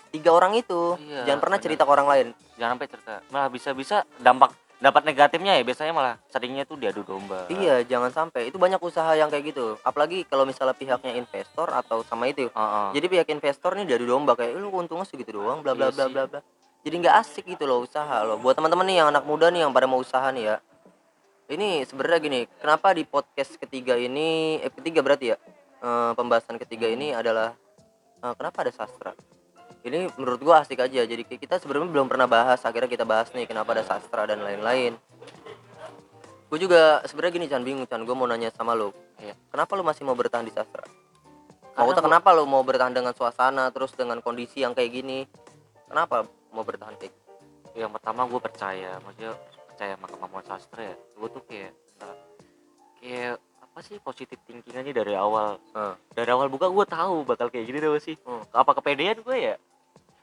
[0.09, 0.93] tiga orang itu.
[0.99, 1.65] Iya, Jangan pernah benar.
[1.65, 2.27] cerita ke orang lain.
[2.53, 7.51] jangan sampai cerita malah bisa-bisa dampak dapat negatifnya ya biasanya malah seringnya tuh diadu domba
[7.51, 8.47] Iya, jangan sampai.
[8.47, 9.75] Itu banyak usaha yang kayak gitu.
[9.83, 12.47] Apalagi kalau misalnya pihaknya investor atau sama itu.
[12.47, 12.87] Heeh.
[12.95, 16.05] Jadi pihak investor nih diadu domba kayak lu untungnya segitu doang bla bla Iya bla
[16.07, 16.39] bla bla.
[16.79, 18.39] Jadi nggak asik gitu loh usaha loh.
[18.39, 20.57] Buat teman-teman nih yang anak muda nih yang pada mau usaha nih ya.
[21.49, 25.37] Ini sebenarnya gini, kenapa di podcast ketiga ini eh ketiga berarti ya?
[25.81, 27.57] Eh, pembahasan ketiga ini adalah
[28.23, 29.11] eh, kenapa ada sastra?
[29.79, 31.01] Ini menurut gua asik aja.
[31.01, 34.99] Jadi kita sebenarnya belum pernah bahas, akhirnya kita bahas nih kenapa ada sastra dan lain-lain.
[36.49, 38.89] Gue juga sebenarnya gini Chan bingung Chan, gue mau nanya sama lo.
[39.15, 39.37] Iya.
[39.47, 40.81] Kenapa lu masih mau bertahan di sastra?
[41.71, 45.29] Maksudnya gua- kenapa lu mau bertahan dengan suasana terus dengan kondisi yang kayak gini?
[45.85, 47.17] Kenapa mau bertahan kayak gitu?
[47.77, 49.37] yang pertama gue percaya maksudnya
[49.69, 52.15] percaya sama kemampuan sastra ya gue tuh kayak eh,
[52.97, 55.93] kayak apa sih positif thinking aja dari awal Heeh.
[56.11, 58.41] dari awal buka gue tahu bakal kayak gini tuh sih Hmm.
[58.51, 59.55] apa kepedean gue ya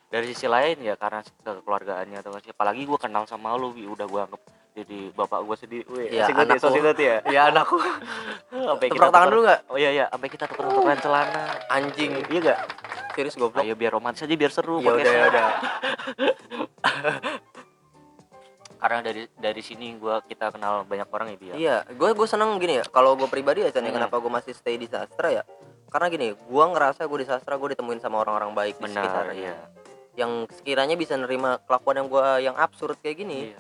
[0.06, 4.42] dari sisi lain ya karena kekeluargaannya atau apalagi gue kenal sama lu udah gue anggap
[4.76, 6.60] jadi bapak gue sendiri Wih, ya, anakku.
[6.60, 7.76] so asik banget ya ya anakku
[8.68, 9.60] sampai tepuk tangan dulu nggak?
[9.72, 10.04] Oh iya iya.
[10.12, 11.42] Sampai kita tuker tukeran celana.
[11.72, 12.12] Anjing.
[12.28, 12.58] Iya gak
[13.16, 13.64] serius goblok.
[13.64, 15.48] Ayo biar romantis aja biar seru ya udah ya udah.
[18.76, 21.54] Karena dari dari sini gua kita kenal banyak orang ya Bi, ya.
[21.56, 21.76] Iya.
[21.96, 24.04] Gue gue seneng gini ya kalau gue pribadi ya Chan, ya, Hmm.
[24.04, 25.42] kenapa gue masih stay di sastra ya?
[25.88, 29.40] Karena gini gue ngerasa gue di sastra gue ditemuin sama orang-orang baik di benar sekitarnya.
[29.40, 29.56] iya
[30.16, 33.58] yang sekiranya bisa nerima kelakuan yang gue yang absurd kayak gini Iya.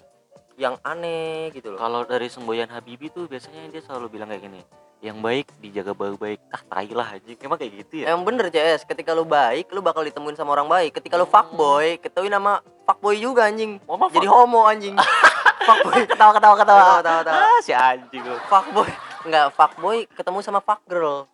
[0.58, 4.60] yang aneh gitu loh kalau dari semboyan Habibi tuh biasanya dia selalu bilang kayak gini
[4.98, 8.82] yang baik dijaga baik-baik ah tai lah anjing emang kayak gitu ya Emang bener CS,
[8.82, 10.96] ketika lu baik, lu bakal ditemuin sama orang baik.
[10.96, 11.36] Ketika lu Hmm.
[11.36, 13.76] fuckboy, ketahui nama fuckboy juga anjing.
[13.78, 14.96] Mah Jadi fuck- homo anjing.
[15.68, 16.00] fuckboy.
[16.06, 17.36] ketawa ketawa ketawa Tahu tahu tahu.
[17.36, 18.88] ah si anjing lu Fuckboy.
[19.22, 21.28] Enggak, fuckboy ketemu sama fuck girl.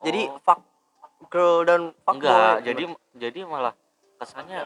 [0.00, 0.40] Jadi Oh.
[0.40, 0.60] fuck
[1.28, 2.16] girl dan fuckboy.
[2.16, 2.82] enggak jadi
[3.14, 3.76] jadi malah
[4.22, 4.58] kesannya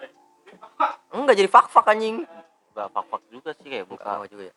[1.11, 2.23] enggak jadi fuck fuck anjing.
[2.71, 4.55] enggak fak fak juga sih kayak buka Bukan juga ya.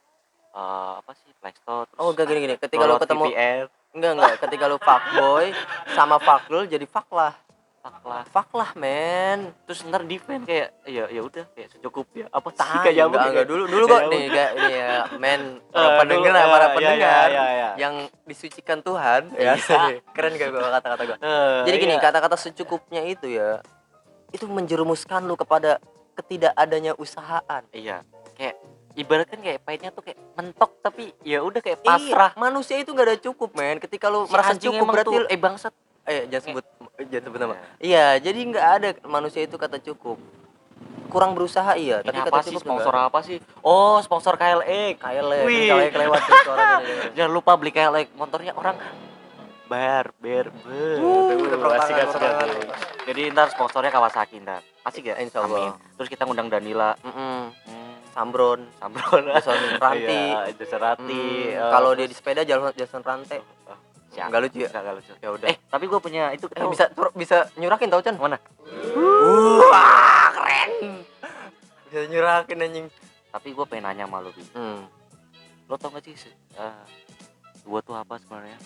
[0.52, 2.56] eh, apa sih Play Store terus Oh, enggak gini gini.
[2.56, 5.46] Ketika lu download ketemu VPN enggak enggak, ketika lu fuckboy
[5.90, 7.34] sama fuck girl jadi fuck lah.
[7.80, 9.56] fuck lah Fuck lah, men.
[9.64, 13.32] terus ntar defend kayak ya ya udah kayak secukupnya apa sih kayak nyambung enggak, ya,
[13.32, 16.72] enggak dulu dulu kok nih enggak ini ya men Eh, para pendengar dulu, para eh,
[16.76, 17.70] pendengar iya, iya, iya.
[17.80, 17.94] yang
[18.26, 19.56] disucikan Tuhan ya
[20.14, 22.04] keren gak gua kata-kata gua Eh, jadi gini iya.
[22.04, 23.64] kata-kata secukupnya itu ya
[24.36, 25.82] itu menjerumuskan lu kepada
[26.18, 27.64] ketidakadanya usahaan.
[27.74, 28.04] Iya
[28.40, 28.56] kayak
[28.96, 32.32] ibaratkan kayak pahitnya tuh kayak mentok tapi ya udah kayak pasrah.
[32.32, 33.78] Iya, manusia itu gak ada cukup men.
[33.84, 35.74] Ketika lu Si merasa cukup berarti tuh, eh bangsat.
[36.08, 36.66] Eh jangan sebut
[37.12, 37.54] jangan sebut nama.
[37.54, 37.60] Iya.
[37.84, 40.16] iya jadi nggak ada manusia itu kata cukup.
[41.10, 43.38] Kurang berusaha iya ini tapi apa kata sih cukup sponsor apa sih?
[43.60, 45.68] Oh sponsor KLX KLX Wih.
[45.68, 46.22] KLX lewat
[47.18, 48.78] jangan lupa beli KLX motornya orang
[49.70, 50.98] bayar ber ber
[51.78, 52.22] asik, asik,
[53.06, 54.66] jadi ntar sponsornya Kawasaki ntar.
[54.82, 55.16] Asik ya?
[55.16, 55.70] Insya Allah.
[55.70, 55.94] Amin.
[55.94, 56.98] terus kita ngundang Danila.
[57.00, 57.54] Mm-mm.
[57.54, 58.66] hmm, Sambron.
[58.76, 59.24] Sambron.
[59.36, 60.22] Jason Ranti.
[60.26, 61.22] iya, Jason Ranti.
[61.46, 63.78] Hmm, eh, kalau dia di sepeda jalan Jason Rante Oh,
[64.10, 64.28] siap.
[64.28, 64.70] Nggak lucu ya?
[64.70, 65.14] Nggak, nggak lucu.
[65.22, 65.48] Ya udah.
[65.48, 68.16] Eh tapi gue punya itu Eh, bisa bisa nyurakin tau Chan?
[68.16, 68.42] Mana?
[69.62, 70.70] Wah keren.
[71.86, 72.88] Bisa nyurakin anjing.
[73.30, 74.42] Tapi gue pengen nanya sama lu Bi.
[74.50, 74.82] hmm.
[75.66, 76.82] Lo tau gak sih se- eh,
[77.62, 78.58] gue tuh apa sebenarnya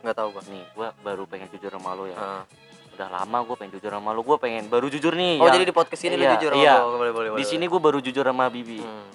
[0.00, 0.42] nggak tahu gua.
[0.48, 2.16] Nih gue baru pengen jujur sama lo ya.
[2.16, 2.44] Ah.
[2.90, 5.64] udah lama gue pengen jujur sama lo gue pengen baru jujur nih oh yang- jadi
[5.64, 6.74] di podcast ini iya, lu jujur iya.
[6.84, 6.98] gua.
[7.00, 8.84] boleh boleh di boleh, sini gue baru jujur sama Bibi.
[8.84, 9.08] Hmm,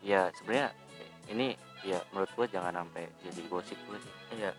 [0.00, 0.68] ya sebenarnya
[1.28, 1.52] ini
[1.84, 4.12] ya menurut gue jangan sampai jadi gosip gue sih.
[4.40, 4.56] Iya.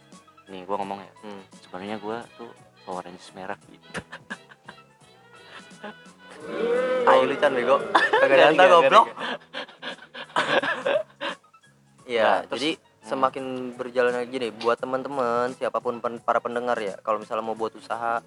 [0.54, 1.12] Nih gue ngomong ya.
[1.26, 1.42] Hmm.
[1.66, 2.52] sebenarnya gue tuh
[2.86, 3.90] Power Rangers merah gitu
[7.08, 7.76] tai lu Chan bego.
[8.22, 9.06] Kagak ada goblok.
[12.08, 17.18] Iya, Nah, jadi semakin berjalan gini buat teman-teman siapa pun pen- para pendengar ya, kalau
[17.18, 18.20] misalnya mau buat usaha,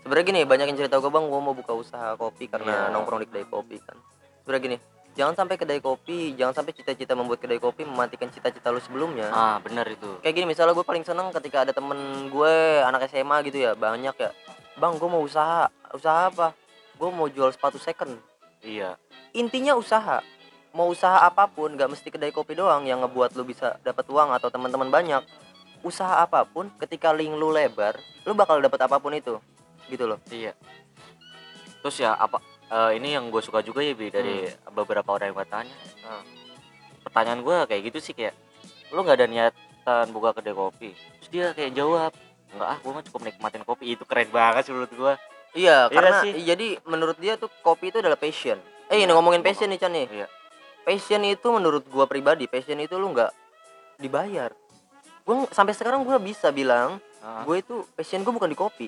[0.00, 2.94] sebenarnya gini banyak yang cerita gue bang, gue mau buka usaha kopi karena Iya.
[2.94, 3.98] nongkrong di kedai kopi kan.
[4.40, 4.76] Sebenarnya gini,
[5.12, 9.26] jangan sampai kedai kopi, jangan sampai cita-cita membuat kedai kopi mematikan cita-cita lu sebelumnya.
[9.28, 11.98] ah bener itu Kayak gini misalnya gue paling seneng ketika ada temen
[12.28, 14.30] gue anak SMA gitu ya, banyak ya,
[14.74, 16.54] bang gue mau usaha, usaha apa?
[16.94, 18.14] Gue mau jual sepatu second
[18.58, 18.98] iya
[19.30, 20.18] intinya usaha
[20.70, 24.30] mau usaha apa pun nggak mesti kedai kopi doang yang ngebuat lu bisa dapat uang
[24.30, 25.22] atau teman-teman banyak
[25.80, 29.38] usaha apa pun ketika link lu lebar lu bakal dapat apa pun itu
[29.88, 30.52] gitu loh iya
[31.78, 34.74] terus ya apa eh, ini yang gue suka juga ya bi dari Hmm.
[34.74, 36.22] beberapa orang yang gue tanya Ah.
[37.00, 38.34] pertanyaan gue kayak gitu sih kayak
[38.90, 42.12] lu nggak ada niatan buka kedai kopi terus dia kayak jawab
[42.50, 45.12] enggak ah gue mah cukup nikmatin kopi itu keren banget sih menurut gue
[45.54, 46.32] iya Iya karena sih.
[46.38, 49.14] jadi menurut dia tuh kopi itu adalah passion eh ini Iya.
[49.14, 50.26] ngomongin passion nih Chan nih Iya.
[50.88, 53.28] Passion itu menurut gua pribadi passion itu lu nggak
[54.00, 54.56] dibayar.
[55.20, 58.86] Gua ng- sampai sekarang gua bisa bilang Ah, gue itu passion gue bukan di kopi.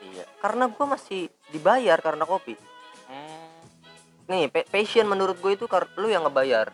[0.00, 0.24] Iya.
[0.38, 2.54] Karena gua masih dibayar karena kopi.
[3.04, 3.60] Hmm,
[4.24, 6.70] nih pa- passion menurut gue itu lu yang ngebayar.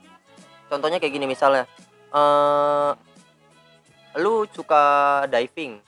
[0.69, 1.65] Contohnya kayak gini misalnya
[2.13, 2.91] eh
[4.21, 4.83] lu suka
[5.27, 5.81] diving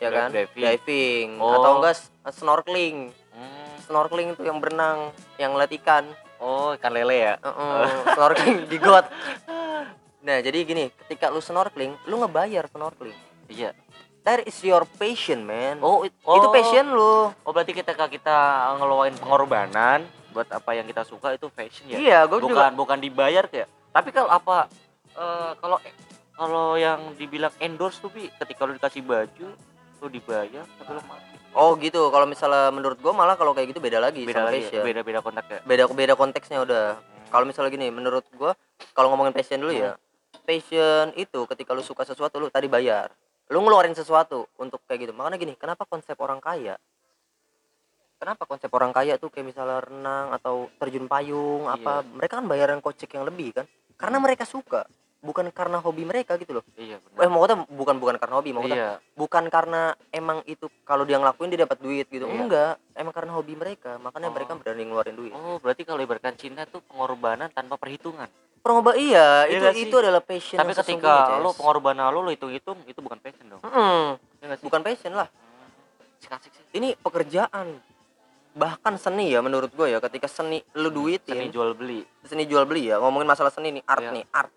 [0.00, 0.32] ya kan?
[0.32, 1.36] diving.
[1.38, 1.76] atau Oh.
[1.78, 3.12] enggak s- snorkeling.
[3.30, 3.74] Hmm.
[3.84, 6.08] snorkeling itu yang berenang yang ngeliat ikan
[6.40, 7.34] oh ikan lele ya?
[7.38, 9.06] Heeh, snorkeling di got.
[10.24, 13.16] Nah jadi gini ketika lu snorkeling lu ngebayar snorkeling.
[13.52, 13.76] Iya.
[14.24, 15.84] That is your passion man.
[15.84, 16.48] Oh, it- itu oh.
[16.48, 17.28] passion lu.
[17.44, 21.96] Oh berarti ketika kita ngeluarin pengorbanan buat apa yang kita suka itu fashion ya?
[22.00, 22.72] Iya gue bukan juga.
[22.72, 24.66] bukan dibayar kayak tapi kalau apa
[25.14, 25.78] eh, kalau
[26.34, 29.48] kalau yang dibilang endorse tuh bi ketika lu dikasih baju
[30.02, 32.10] lu dibayar tapi lu mati oh gitu.
[32.10, 35.00] Kalau misalnya menurut gue malah kalau kayak gitu beda lagi beda sama lagi passion beda
[35.06, 36.86] beda kontak ya beda beda konteksnya udah.
[37.30, 38.54] Kalau misalnya gini menurut gua
[38.94, 39.98] kalau ngomongin passion dulu ya
[40.46, 43.10] passion itu ketika lu suka sesuatu lu tadi bayar.
[43.50, 45.12] Lu ngeluarin sesuatu untuk kayak gitu.
[45.12, 46.78] Makanya gini kenapa konsep orang kaya?
[48.16, 52.00] Kenapa konsep orang kaya tuh kayak misalnya renang atau terjun payung apa?
[52.06, 53.66] Mereka kan bayaran kocek yang lebih kan?
[54.00, 54.88] Karena mereka suka
[55.24, 56.64] bukan karena hobi mereka gitu loh.
[56.76, 58.92] Iya eh benar maksudnya bukan bukan karena hobi maksudnya iya.
[59.16, 62.28] bukan karena emang itu kalau dia ngelakuin dia dapat duit gitu.
[62.28, 62.36] Iya.
[62.36, 63.96] enggak emang karena hobi mereka.
[63.96, 64.34] Makanya Oh.
[64.36, 65.32] mereka berani ngeluarin duit.
[65.32, 68.28] Oh berarti kalau ibaratkan cinta tuh pengorbanan tanpa perhitungan?
[68.60, 73.00] Pengobak iya, Iya itu itu adalah passion tapi ketika lo pengorbanan lo lo hitung-hitung itu
[73.00, 73.60] bukan passion dong?
[73.64, 74.64] Iya nggak sih?
[74.68, 75.28] bukan passion lah.
[75.32, 77.80] Hmm, asik sih ini pekerjaan.
[78.54, 81.34] Bahkan seni ya menurut gue ya ketika seni lu duitin.
[81.34, 82.06] Seni seni, jual beli.
[82.46, 84.12] Jual beli ya ngomongin masalah seni nih art Iya.
[84.14, 84.52] nih art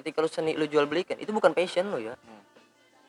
[0.00, 2.40] ketika lu seni lu jual belikan itu bukan passion lu ya Hmm.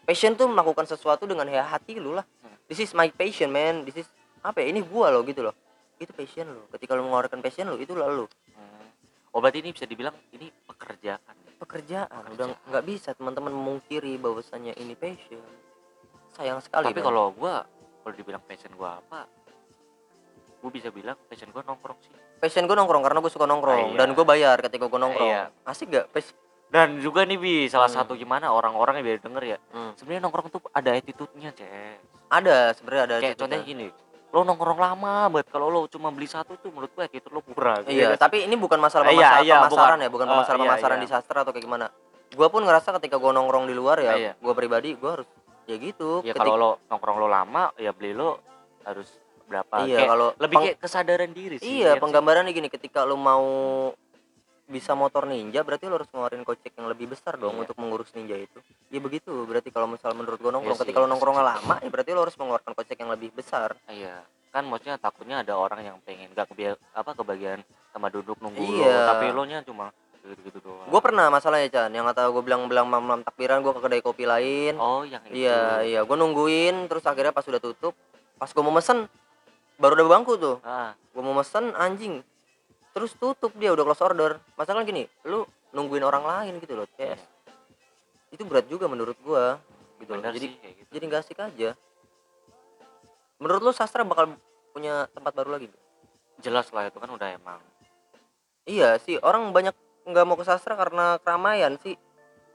[0.03, 2.55] passion tuh melakukan sesuatu dengan ya hati lu lah Hmm.
[2.67, 4.07] this is my passion man this is
[4.41, 5.55] apa ya ini gua lo gitu loh
[5.97, 8.85] itu passion lu ketika lu mengeluarkan passion lu itu lalu Hmm.
[9.31, 11.19] oh berarti ini bisa dibilang ini pekerjaan
[11.57, 12.67] pekerjaan udah Pekerjaan.
[12.67, 15.39] nggak bisa teman-teman memungkiri bahwasannya ini passion
[16.31, 17.63] sayang sekali tapi kalau gua
[18.01, 19.29] kalau dibilang passion gua apa
[20.57, 23.97] gua bisa bilang passion gua nongkrong sih passion gue nongkrong karena gue suka nongkrong Iya.
[24.01, 25.53] dan gue bayar ketika gue nongkrong Iya.
[25.61, 26.33] asik gak Pas-
[26.71, 27.99] dan juga nih bi salah Hmm.
[27.99, 29.91] satu gimana orang-orang yang biar denger ya Hmm.
[29.93, 31.69] sebenarnya nongkrong tuh ada attitude-nya cek
[32.29, 33.67] ada sebenarnya ada kayak contohnya kan.
[33.67, 33.87] gini
[34.31, 37.83] lo nongkrong lama banget kalau lo cuma beli satu tuh menurut gua attitude lo kurang
[37.85, 38.23] iya nggak sih?
[38.23, 39.99] tapi ini bukan masalah Iya, pemasa- iya, pemasaran bukan.
[39.99, 41.03] ya bukan Eh, pemasaran iya, pemasaran iya.
[41.03, 41.85] di sastra atau kayak gimana
[42.31, 44.31] gue pun ngerasa ketika gue nongkrong di luar ya Iya.
[44.33, 45.27] gue pribadi gue harus
[45.65, 48.39] ya gitu ya Ketik- kalau lo nongkrong lo lama ya beli lo
[48.81, 49.11] harus
[49.43, 51.99] berapa iya Kayak kalau lebih kayak kesadaran diri sih iya ya sih?
[51.99, 53.43] penggambarannya gini ketika lu mau
[54.71, 57.61] bisa motor ninja berarti lo harus ngeluarin kocek yang lebih besar dong Iya.
[57.61, 58.57] untuk mengurus ninja itu.
[58.87, 62.09] Ya begitu berarti kalau misal menurut gue nongkrong Iya ketika lo nongkrongnya lama ya berarti
[62.11, 63.75] lo harus mengeluarkan kocek yang lebih besar.
[63.85, 68.59] Iya kan maksudnya takutnya ada orang yang pengen gak kebia apa kebagian sama duduk nunggu
[68.59, 68.87] Iya.
[68.89, 70.85] lo tapi lo nya cuma gitu doang.
[70.85, 74.01] Gue pernah masalahnya Chan yang kata gue bilang bilang malam malam takbiran gue ke kedai
[74.01, 74.75] kopi lain.
[74.77, 75.43] Oh yang itu.
[75.43, 77.91] Iya iya gue nungguin terus akhirnya pas sudah tutup
[78.37, 79.09] pas gue mau mesen
[79.75, 80.61] baru ada bangku tuh.
[80.61, 80.93] Ah.
[81.09, 82.21] Gue mau mesen anjing
[82.91, 84.39] terus tutup dia udah close order.
[84.59, 86.87] Masalah gini lu nungguin orang lain gitu loh.
[86.95, 87.21] CS
[88.31, 89.59] itu berat juga menurut gua
[89.99, 90.23] gitu loh.
[90.23, 90.91] Jadi sih gitu.
[90.91, 91.75] jadi nggak asik aja.
[93.41, 94.35] Menurut lu sastra bakal
[94.71, 95.67] punya tempat baru lagi
[96.39, 97.59] jelas lah itu kan udah emang.
[98.65, 99.73] Iya sih orang banyak
[100.05, 101.95] nggak mau ke sastra karena keramaian sih.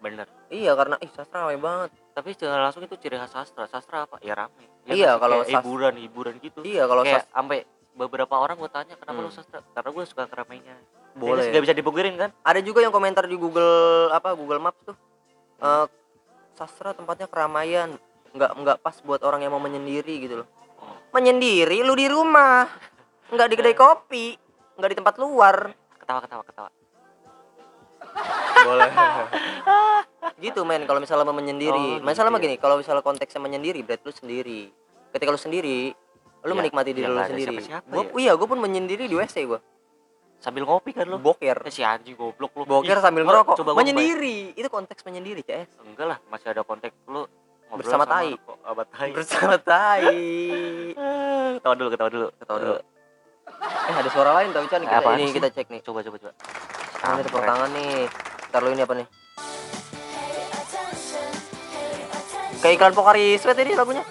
[0.01, 1.91] Bener iya karena ih sastra ramai banget.
[2.17, 3.69] Tapi secara langsung itu ciri khas sastra.
[3.69, 4.17] Sastra apa?
[4.25, 6.63] Ya rame Ya Iya, kalau hiburan hiburan gitu.
[6.63, 7.67] Iya kalau kayak sampai
[7.97, 9.41] beberapa orang gue tanya kenapa lu Hmm.
[9.41, 10.77] sastra karena gue suka keramaian
[11.17, 12.31] boleh gak bisa dipungkirin kan?
[12.45, 14.97] Ada juga yang komentar di Google apa Google Maps tuh.
[15.57, 15.87] Eh,
[16.53, 17.97] sastra tempatnya keramaian
[18.37, 20.49] nggak nggak pas buat orang yang mau menyendiri gitu loh.
[20.77, 20.93] Oh.
[21.17, 22.69] menyendiri lu di rumah.
[23.33, 24.37] Nggak di kedai kopi
[24.77, 25.73] nggak di tempat luar.
[25.97, 26.71] Ketawa ketawa ketawa.
[28.65, 28.91] Boleh.
[30.37, 31.97] Gitu men kalau misalnya mau menyendiri.
[31.97, 32.57] Oh, masalah mah gitu ya.
[32.59, 34.61] gini kalau misalnya konteksnya menyendiri berarti lu sendiri.
[35.17, 35.97] Ketika lu sendiri
[36.47, 37.55] lu Ya, menikmati diri ya lu sendiri.
[37.59, 38.11] siapa-siapa gua ya.
[38.17, 39.59] iya gua pun menyendiri di WC gua.
[40.39, 41.19] Sambil ngopi kan lu?
[41.19, 41.59] Boker.
[41.65, 42.63] Eh, si anjing goblok lu.
[42.63, 43.57] Boker sambil ngerokok.
[43.59, 44.55] coba menyendiri.
[44.55, 45.91] Itu konteks menyendiri CS bayangin.
[45.91, 46.63] enggak lah masih ada
[47.09, 47.27] lu
[47.67, 48.31] ngobrol Bersama tai.
[48.87, 49.11] tai.
[49.11, 50.07] Bersama tai.
[50.95, 52.29] Eh, ketawa dulu ketawa dulu.
[52.39, 52.75] Ketawa dulu.
[52.77, 52.85] eh.
[53.97, 55.35] Ada suara lain tapi Chan kita ini sih?
[55.35, 55.81] kita cek nih.
[55.83, 56.33] Coba coba coba.
[56.97, 57.91] Ini tepuk tangan nih.
[58.47, 59.07] Ntar lu ini apa nih?
[62.57, 64.03] Kayak iklan Pokari Sweat ini lagunya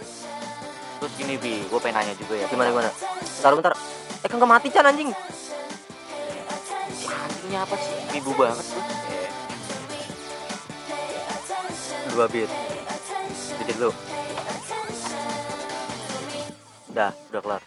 [0.95, 2.47] terus gini bi gue pengen nanya juga ya.
[2.47, 2.91] Gimana gimana?
[3.19, 3.73] Bentar bentar.
[4.23, 5.10] Eh kan nggak mati Chan anjing.
[6.91, 7.93] Si anjingnya apa sih?
[8.17, 8.84] Ibu banget tuh
[12.15, 12.47] dua bit.
[13.60, 13.91] Dikit lu.
[16.95, 17.62] Udah udah kelar.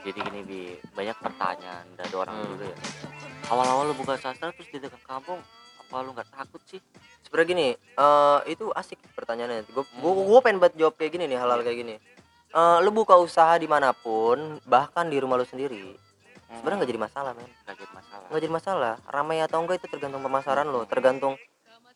[0.00, 2.50] Jadi gini bi banyak pertanyaan dari orang Hmm.
[2.50, 2.76] juga ya.
[3.50, 5.38] Awal-awal lu buka sastra terus di dekat kampung
[5.78, 6.80] apa lu nggak takut sih
[7.30, 9.70] sebenarnya gini eh itu asik pertanyaannya.
[9.70, 10.42] Gue gue Hmm.
[10.42, 11.94] pengen buat jawab kayak gini nih hal-hal kayak gini.
[12.50, 15.94] Eh lu buka usaha di mana pun bahkan di rumah lu sendiri
[16.50, 17.46] sebenarnya nggak jadi masalah men.
[17.46, 18.26] Nggak jadi masalah.
[18.26, 18.94] Nggak jadi masalah.
[19.06, 21.38] Ramai atau enggak itu tergantung pemasaran lo tergantung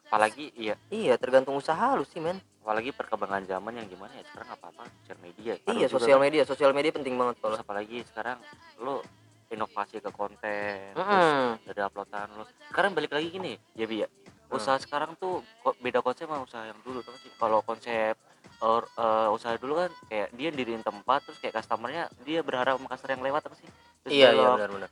[0.07, 0.79] apalagi iya.
[0.89, 2.39] Iya tergantung usaha lu sih men.
[2.63, 5.43] Apalagi perkembangan zaman yang gimana ya sekarang apa apa sosial media.
[5.43, 6.25] Iya Sekarang juga sosial kan.
[6.25, 8.39] media sosial media penting banget terus kalau apalagi sekarang
[8.79, 9.03] lo
[9.51, 11.61] inovasi ke konten terus Mm-mm.
[11.63, 14.09] dari uploadan lo sekarang balik lagi gini ya bi ya.
[14.09, 14.34] Hmm.
[14.51, 18.15] Usaha sekarang tuh kok beda konsep sama usaha yang dulu tuh sih kalau konsep
[18.61, 22.89] or, eh, usaha dulu kan kayak dia diriin tempat terus kayak customernya dia berharap sama
[22.89, 23.69] customer yang lewat apa sih
[24.05, 24.57] Terus iya iya belok.
[24.57, 24.91] benar benar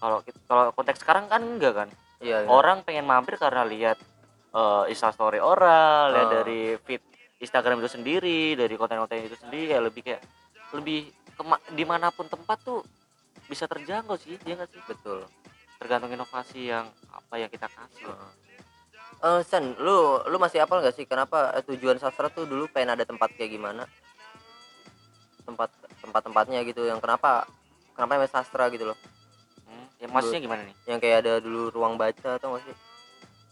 [0.00, 1.88] kalau kit- kalau konteks sekarang kan enggak kan
[2.18, 2.48] iya iya.
[2.48, 3.96] orang pengen mampir karena lihat
[4.50, 6.34] eh Insta story orang, lihat Ah.
[6.42, 6.98] dari feed
[7.38, 10.20] Instagram itu sendiri, dari konten-konten itu sendiri ya lebih kayak
[10.74, 12.82] lebih kema- di mana pun tempat tuh
[13.46, 14.82] bisa terjangkau sih, dia nggak sih?
[14.84, 15.22] betul
[15.80, 18.04] Tergantung inovasi yang apa yang kita kasih.
[18.04, 18.30] Heeh.
[19.20, 22.96] Eh, Sen, lu lu masih apal gak sih kenapa eh, tujuan sastra tuh dulu pengen
[22.96, 23.88] ada tempat kayak gimana?
[25.48, 25.72] Tempat
[26.04, 27.48] tempat-tempatnya gitu yang kenapa
[27.96, 28.98] kenapa namanya sastra gitu loh.
[29.68, 32.76] hmm, ya maksudnya gimana nih Yang kayak ada dulu ruang baca atau gak sih?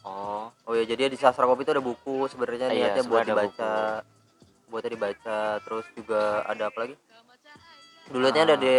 [0.05, 3.25] oh Oh ya, jadi di sastra kopi itu ada buku sebenarnya Iya, niatnya buat sebenarnya
[3.25, 3.75] ada dibaca.
[4.69, 6.95] Buatnya dibaca, terus juga ada apa lagi?
[8.09, 8.73] Dulunya ada di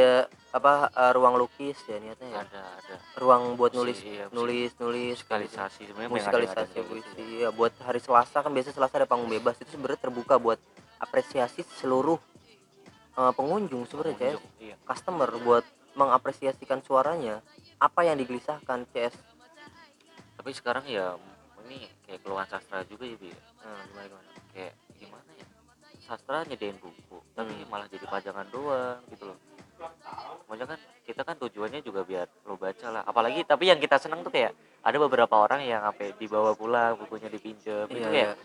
[0.50, 2.42] apa eh, ruang lukis ya niatnya ya.
[2.42, 2.96] ada ada.
[3.22, 5.22] Ruang buat nulis Iya, nulis nulis.
[5.22, 5.54] Kayak gitu.
[5.54, 7.26] musikalisasi sebenarnya musikalisasi puisi.
[7.46, 9.62] ya buat hari Selasa kan biasa Selasa ada panggung bebas.
[9.62, 10.58] Itu sebenarnya terbuka buat
[10.98, 12.18] apresiasi seluruh
[13.16, 14.76] eh, pengunjung sebenarnya CS iya.
[14.84, 17.46] Customer buat mengapresiasikan suaranya.
[17.78, 19.14] Apa yang digelisahkan CS
[20.40, 21.20] tapi sekarang ya
[21.68, 23.28] ini kayak keluhan sastra juga ya Bi.
[23.60, 25.46] nah, gimana gimana kayak gimana ya
[26.10, 27.70] sastra nyediain buku tapi Hmm.
[27.70, 29.38] malah jadi pajangan doang gitu loh.
[30.50, 33.02] Maksudnya kan kita kan tujuannya juga biar lo baca lah.
[33.06, 34.52] Apalagi tapi yang kita seneng tuh kayak
[34.82, 38.36] ada beberapa orang yang sampai dibawa pulang bukunya dipinjem itu Iya, kayak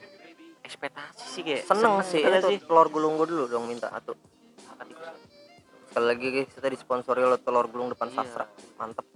[0.63, 4.17] ekspektasi sih kayak seneng sih iya itu telur gulung gua dulu dong minta atuh
[5.91, 8.17] sekali lagi kita disponsori oleh telur gulung depan Iya.
[8.19, 8.45] sastra.
[8.77, 9.07] Mantep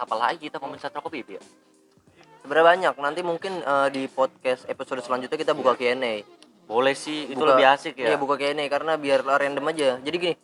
[0.00, 1.42] apa lagi kita ngomongin sastra kopi ya
[2.40, 6.24] sebenarnya banyak nanti mungkin eh, di podcast episode selanjutnya kita buka Q&A
[6.64, 9.98] boleh sih itu Buka- lebih asik ya Iya buka Q&A karena biar random aja.
[9.98, 10.34] Jadi gini,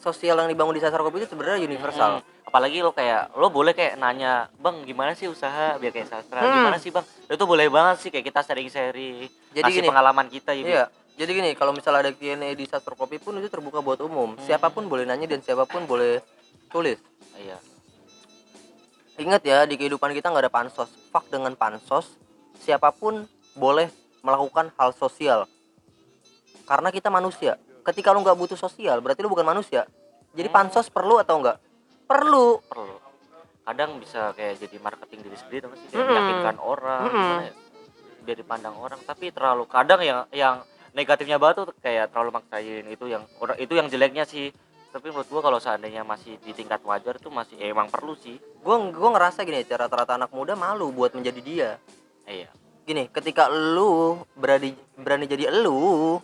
[0.00, 2.18] sosial yang dibangun di sasar kopi itu sebenarnya universal.
[2.18, 6.40] Hmm, apalagi lo kayak lo boleh kayak nanya bang gimana sih usaha biar kayak sastra
[6.40, 6.56] Hmm.
[6.58, 10.62] gimana sih bang itu boleh banget sih kayak kita sharing-sharing Jadi gini, pengalaman kita ya
[10.62, 10.72] Bi.
[10.72, 10.84] Iya.
[11.14, 14.40] Jadi gini, kalau misalnya ada Q&A di sasar kopi pun itu terbuka buat umum.
[14.40, 16.24] Siapa pun boleh nanya dan siapa pun boleh
[16.66, 16.96] tulis.
[17.36, 17.60] iya
[19.14, 20.90] Ingat ya, di kehidupan kita nggak ada pansos.
[21.14, 22.18] Fuck dengan pansos.
[22.58, 23.90] Siapa pun boleh
[24.20, 25.46] melakukan hal sosial.
[26.64, 27.60] Karena kita manusia.
[27.84, 29.84] Ketika lu nggak butuh sosial, berarti lu bukan manusia.
[30.34, 30.56] Jadi Hmm.
[30.56, 31.58] pansos perlu atau enggak?
[32.04, 32.60] Perlu.
[32.68, 33.04] perlu
[33.64, 36.12] kadang bisa kayak jadi marketing diri sendiri gak sih kayak Mm-mm.
[36.12, 37.54] meyakinkan orang gimana ya
[38.20, 40.54] biar dipandang orang tapi terlalu kadang yang yang
[40.92, 44.52] negatifnya banget tuh kayak terlalu maksain itu yang orang itu yang jeleknya sih
[44.94, 48.38] tapi menurut gua kalau seandainya masih di tingkat wajar tuh masih ya emang perlu sih
[48.62, 51.70] Gue gua ngerasa gini, ya, rata-rata anak muda malu buat menjadi dia.
[52.24, 52.46] iya
[52.84, 56.22] gini ketika lu berani berani jadi elu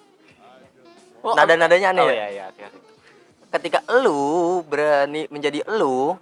[1.20, 2.14] Oh, nada nadanya aneh oh ya?
[2.14, 2.80] iya iya asik.
[3.50, 4.20] ketika elu
[4.62, 6.16] berani menjadi elu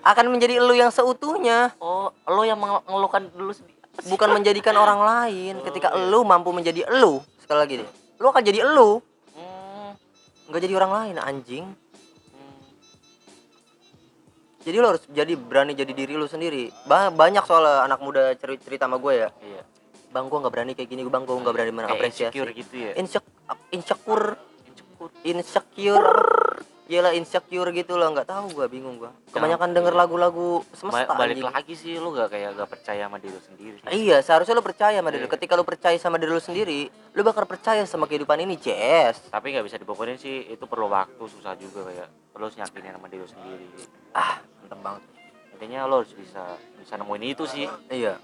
[0.00, 3.50] akan menjadi elu yang seutuhnya oh lo yang meng- mengeluhkan dulu
[4.06, 8.60] bukan menjadikan orang lain ketika elu mampu menjadi elu sekali lagi nih lu akan jadi
[8.64, 9.09] elu Hmm,
[10.50, 11.64] nggak jadi orang lain anjing.
[12.34, 12.62] Hmm.
[14.60, 16.68] jadi lu harus jadi berani jadi diri lu sendiri.
[16.84, 19.28] Ba- banyak soal anak muda cerita, cerita sama gue ya.
[19.40, 19.62] Iya.
[20.10, 22.34] Bang gue nggak berani kayak gini bang gue nggak berani mengapresiasi.
[22.34, 22.92] insecure gitu ya?
[22.98, 23.30] Insek-
[23.70, 24.34] insecure.
[24.66, 25.10] Insecure.
[25.22, 26.49] Insecure
[26.90, 29.14] Iyalah insecure gitu lah nggak tahu gua bingung gua.
[29.30, 31.46] Kebanyakan denger lagu-lagu Ba- semesta balik anjing.
[31.46, 33.76] lagi sih lu gak kayak gak percaya sama diri lu sendiri.
[33.78, 33.90] Sih.
[33.94, 35.30] iya seharusnya lu percaya sama diri lu.
[35.30, 35.34] Iya.
[35.38, 39.54] ketika lu percaya sama diri lu sendiri lu bakal percaya sama kehidupan ini CS tapi
[39.54, 43.22] nggak bisa dibokorin sih itu perlu waktu susah juga kayak lo harus yakinin sama diri
[43.22, 43.66] lu sendiri.
[44.10, 45.02] Ah mantep banget.
[45.54, 46.42] Intinya lo harus bisa
[46.74, 47.70] bisa nemuin itu sih.
[47.86, 48.18] Iya.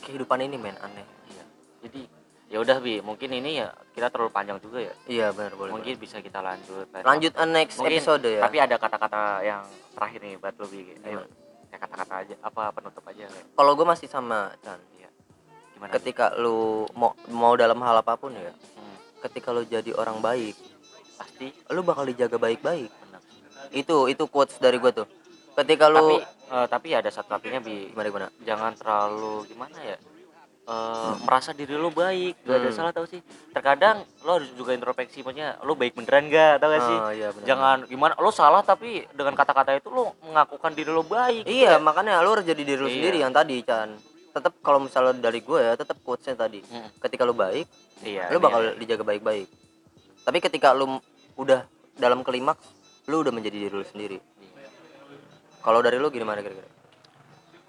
[0.00, 1.06] Kehidupan ini men aneh.
[1.28, 1.44] Iya.
[1.82, 2.00] Jadi
[2.46, 3.02] ya udah bi.
[3.02, 4.94] Mungkin ini ya kita terlalu panjang juga ya.
[5.06, 8.40] Iya benar boleh mungkin bisa kita lanjut lanjut uh, next Mungkin, episode ya.
[8.42, 10.94] tapi ada kata-kata yang terakhir nih buat lo bi.
[11.02, 11.26] Ayo
[11.66, 15.10] kayak kata-kata aja apa penutup aja kalau gua masih sama Chan iya.
[15.74, 20.22] Gimana ketika lu mau mau dalam hal apa pun ya Hmm, ketika lu jadi orang
[20.22, 20.54] baik
[21.18, 21.50] pasti.
[21.74, 22.88] lu bakal dijaga baik-baik.
[23.74, 25.08] Itu itu quotes dari gua tuh.
[25.58, 26.16] Ketika lu tapi
[26.54, 27.90] eh, tapi ada satu tapinya bi.
[27.90, 28.28] Gimana gimana?
[28.40, 29.96] Jangan terlalu gimana ya
[30.66, 32.74] eh, merasa diri lo baik gak ada Hmm.
[32.74, 36.82] salah tau sih terkadang lo harus juga introspeksi maksudnya lo baik beneran gak tau gak
[36.82, 37.46] sih Ah, iya, benar.
[37.46, 42.18] jangan gimana lo salah tapi dengan kata-kata itu lo mengakukan diri lo baik Iya, makanya
[42.20, 42.96] lu harus jadi diri lu Iya.
[42.96, 43.94] sendiri yang tadi, Chan.
[44.32, 46.60] Tetap kalau misalnya dari gue ya, tetap quotesnya tadi.
[46.62, 47.00] Mm.
[47.00, 47.64] Ketika lu baik,
[48.02, 48.72] iya ini bakal ya.
[48.74, 49.48] dijaga baik-baik.
[50.22, 51.04] Tapi ketika lu m-
[51.36, 51.64] udah
[51.94, 52.60] dalam klimaks,
[53.06, 54.20] lu udah menjadi diri lu sendiri.
[55.58, 56.68] Kalau dari lu gimana kira-kira?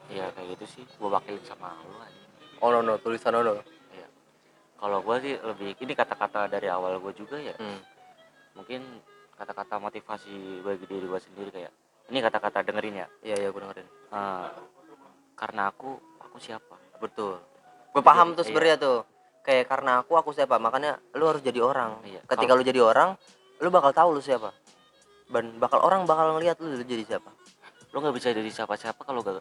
[0.08, 2.27] iya kayak gitu sih gua wakilin sama lo aja
[2.60, 3.54] Oh no no, tulisan no no.
[3.92, 4.08] iya
[4.78, 7.80] kalau gua sih lebih ini kata-kata dari awal gua juga ya Hmm.
[8.54, 8.82] mungkin
[9.34, 11.74] kata-kata motivasi bagi diri gua sendiri kayak
[12.08, 13.88] ini kata-kata dengerin ya Iya iya gue dengerin.
[14.16, 14.48] Eh,
[15.36, 17.38] karena aku aku siapa Betul.
[17.94, 18.48] Gue paham tuh Iya.
[18.48, 18.98] sebenarnya tuh.
[19.46, 22.02] Kayak karena aku aku siapa, makanya lu harus jadi orang.
[22.04, 22.20] Iya.
[22.26, 23.16] Ketika lu jadi orang,
[23.60, 24.52] lu bakal tahu lu siapa.
[25.28, 27.32] Dan bakal orang bakal ngelihat lu jadi siapa.
[27.96, 29.40] lo nggak bisa jadi siapa-siapa kalau gak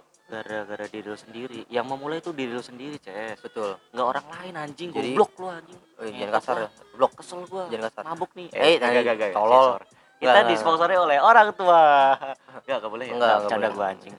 [1.06, 1.60] diri lu sendiri.
[1.70, 3.78] Yang memulai itu diri lu sendiri ces betul.
[3.94, 4.90] Nggak orang lain anjing.
[4.90, 5.78] Jadi- goblok lu anjing.
[5.96, 6.68] Iya, jangan kasar ya.
[6.92, 7.12] Blok.
[7.14, 7.64] Kesel gua.
[7.70, 8.02] Jangan kasar.
[8.04, 8.48] Mabuk nih.
[8.50, 9.78] Eh, gak, eh, gak, gak, tolol.
[10.16, 10.48] kita Enggak.
[10.50, 11.82] disponsori oleh orang tua.
[12.66, 13.12] Enggak, gak boleh ya.
[13.14, 13.76] Enggak, Enggak, enggak bercanda boleh.
[13.78, 14.14] gua anjing.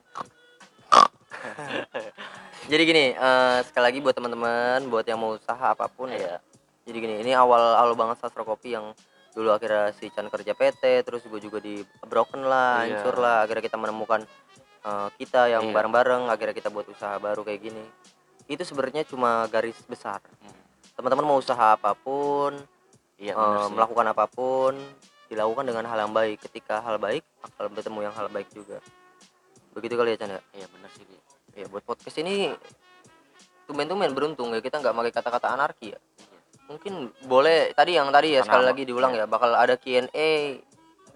[2.71, 6.17] Jadi gini eh, sekali lagi buat teman-teman buat yang mau usaha apa pun ya.
[6.17, 6.35] Iya.
[6.87, 8.95] jadi gini ini awal awal banget sastra kopi yang
[9.35, 13.03] dulu akhirnya si Chan kerja PT terus gue juga di broken lah Iya.
[13.03, 13.43] hancur lah.
[13.43, 14.23] Akhirnya kita menemukan
[14.87, 15.73] eh, kita yang Iya.
[15.75, 17.83] bareng-bareng akhirnya kita buat usaha baru kayak gini.
[18.47, 20.23] Itu sebenarnya cuma garis besar.
[20.39, 20.55] Hmm.
[20.97, 22.57] teman-teman mau usaha apa pun
[23.21, 23.69] iya sih.
[23.69, 24.73] melakukan apa pun
[25.29, 26.41] dilakukan dengan hal yang baik.
[26.41, 28.81] Ketika hal baik akan bertemu yang hal baik juga.
[29.77, 30.41] Begitu kali ya Chan ya?
[30.57, 31.05] Iya benar sih
[31.53, 32.53] ya buat podcast ini
[33.65, 34.61] tumben-tumben beruntung ya.
[34.61, 35.99] Kita nggak pakai kata-kata anarki ya.
[36.01, 36.37] Iya.
[36.67, 40.29] mungkin boleh tadi yang tadi ya Karena sekali lagi diulang ya bakal ada Q&A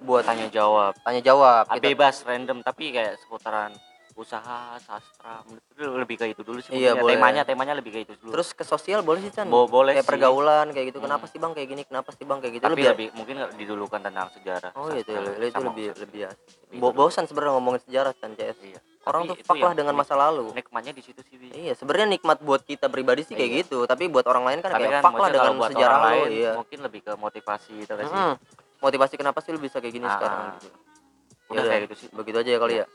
[0.02, 3.72] buat tanya jawab tanya jawab Ah, kita, bebas random tapi kayak seputaran
[4.12, 5.40] usaha sastra
[5.80, 7.00] lebih ke itu dulu sih Iya, ya.
[7.00, 7.16] boleh.
[7.16, 10.04] temanya temanya lebih ke itu dulu terus ke sosial boleh sih Chan Bo- boleh kayak
[10.04, 10.12] sih.
[10.12, 11.08] pergaulan kayak gitu Hmm.
[11.08, 14.00] kenapa sih bang kayak gini kenapa sih bang kayak gitu tapi lebih lebih mungkin didulukan
[14.02, 15.64] tentang sejarah oh iya itu, lebih usaha.
[15.98, 16.46] lebih asik.
[16.68, 19.96] Lebih Bo- bosan sebenarnya ngomongin sejarah Chan CS iya orang Tapi tuh fuck lah dengan
[19.96, 23.60] masa lalu nikmatnya di situ sih iya sebenarnya nikmat buat kita pribadi sih kayak Iya.
[23.64, 26.52] gitu tapi buat orang lain kan tapi kayak kan fuck lah dengan sejarah lain iya
[26.54, 28.61] mungkin lebih ke motivasi itu kan sih.
[28.82, 30.52] Motivasi kenapa sih lu bisa kayak gini Ah, sekarang ah.
[30.58, 32.86] gitu udah Yaudah, kayak gitu sih begitu aja ya kali ya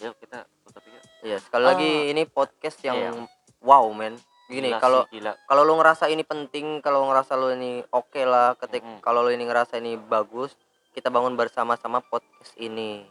[0.00, 3.12] yuk kita tutup ya Iya, sekali lagi ini podcast yang Iya.
[3.60, 4.16] wow, men.
[4.48, 5.04] Gini, kalau
[5.44, 8.98] kalau lu ngerasa ini penting, kalau ngerasa lu ini oke lah, ketik Mm-mm.
[8.98, 10.56] kalau lu ini ngerasa ini bagus,
[10.90, 13.04] kita bangun bersama-sama podcast ini.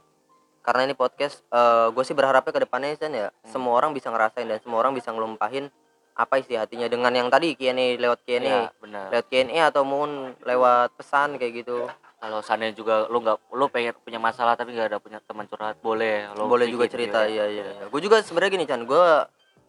[0.60, 1.46] Karena ini podcast
[1.94, 3.46] gue sih berharapnya ke depannya Chan, ya, Hmm.
[3.46, 5.70] semua orang bisa ngerasain dan semua orang bisa ngelumpahin
[6.12, 10.34] apa isi hatinya dengan yang tadi Q&A lewat Q&A, Iya, benar lewat Q&A atau mungkin
[10.42, 11.86] lewat pesan kayak gitu.
[12.20, 15.80] Kalau seandainya juga lu nggak lu pengen punya masalah tapi nggak ada punya teman curhat
[15.80, 17.44] boleh lu boleh juga gitu cerita ya.
[17.44, 17.86] iya iya, iya.
[17.88, 19.04] gue juga sebenarnya gini Chan gue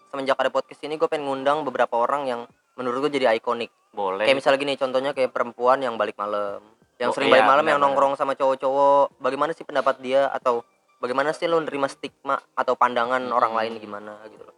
[0.09, 2.41] semenjak ada podcast ini gue pengen ngundang beberapa orang yang
[2.75, 6.59] menurut gue jadi ikonik boleh kayak misalnya gini contohnya kayak perempuan yang balik malam
[6.99, 7.97] yang Oh, sering iya, balik malam yang benar-benar.
[7.97, 10.67] nongkrong sama cowok-cowok bagaimana sih pendapat dia atau
[10.99, 13.33] bagaimana sih lo nerima stigma atau pandangan Hmm.
[13.33, 14.57] orang lain gimana gitu loh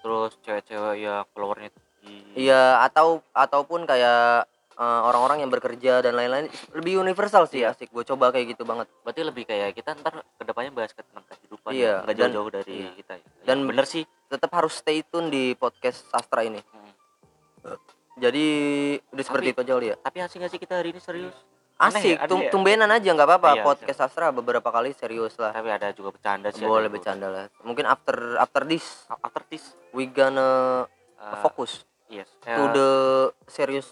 [0.00, 4.48] terus cewek-cewek yang followernya tinggi iya atau ataupun kayak
[4.80, 7.76] eh, orang-orang yang bekerja dan lain-lain lebih universal sih Iya.
[7.76, 7.92] asik.
[7.92, 8.88] Gue coba kayak gitu banget.
[9.04, 12.50] Berarti lebih kayak kita ntar ke depannya bahas ke tentang kehidupan Iya, ya nggak jauh-jauh
[12.50, 12.90] dari iya.
[12.96, 13.26] kita ya.
[13.44, 14.04] Dan Ya, bener sih.
[14.26, 16.64] tetap harus stay tune di podcast sastra ini.
[16.64, 17.76] Hmm.
[18.16, 18.46] jadi
[19.12, 19.96] udah seperti Tapi- itu aja kali ya?
[19.96, 21.36] tapi asik gak sih kita hari ini serius?
[21.80, 22.50] Asik ya, aneh tum- ya?
[22.52, 23.50] tumbenan aja nggak apa-apa.
[23.56, 25.48] Iya, podcast sastra beberapa kali serius lah.
[25.48, 27.48] Tapi ada juga bercanda sih boleh bercanda lah.
[27.64, 29.08] Mungkin after after this.
[29.08, 29.72] After this.
[29.96, 30.84] We gonna
[31.16, 32.28] uh, focus yes.
[32.44, 32.90] to uh, the
[33.48, 33.88] serious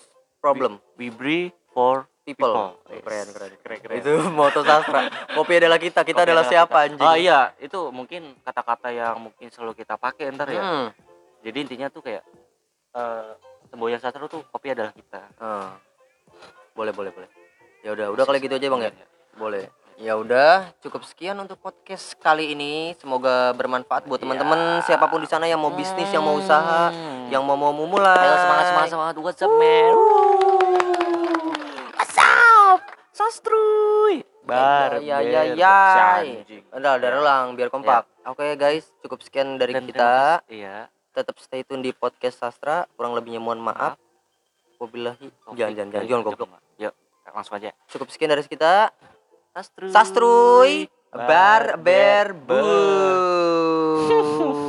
[0.50, 0.72] problem.
[0.94, 2.52] We breathe for people, people.
[2.54, 3.02] Oh, Yes.
[3.02, 3.96] keren keren keren keren.
[3.96, 5.00] Itu moto sastra.
[5.30, 6.00] Kopi adalah kita.
[6.02, 6.86] Kita Kopi adalah adalah siapa kita.
[6.90, 7.06] anjing?
[7.06, 7.40] Oh iya.
[7.56, 10.60] Itu mungkin kata-kata yang mungkin selalu kita pakai ntar ya.
[10.60, 10.88] Hmm.
[11.38, 12.26] jadi intinya tuh kayak
[12.90, 13.30] eh
[13.68, 15.22] semboyan sastra tuh kopi adalah kita.
[15.38, 15.78] Ah.
[16.72, 17.30] boleh boleh boleh.
[17.80, 18.90] Ya udah udah kali gitu aja bang ya?
[18.90, 19.06] iya.
[19.34, 19.64] boleh.
[19.96, 22.94] Ya udah cukup sekian untuk podcast kali ini.
[22.94, 24.24] Semoga bermanfaat buat Iya.
[24.24, 27.26] teman-teman siapa pun di sana yang mau bisnis yang mau usaha Hmm.
[27.28, 29.14] yang mau mau mulai Ayo semangat semangat semangat.
[29.16, 30.37] What's up man
[33.18, 35.78] sastruy bar ya ya ya
[36.70, 38.06] udah udah ulang biar kompak.
[38.22, 40.38] Oke guys cukup sekian dari kita.
[40.46, 40.86] iya.
[41.10, 42.86] Tetap stay tune di podcast sastra.
[42.94, 43.98] Kurang lebihnya mohon maaf.
[44.78, 46.06] Wabillahi jangan jangan jangan.
[46.06, 46.50] jangan goblok.
[46.78, 46.94] Yuk
[47.34, 47.74] langsung aja.
[47.90, 48.94] Cukup sekian dari kita.
[49.50, 50.72] Sastruy sastruy
[51.10, 52.38] bar ber.
[52.38, 52.62] bu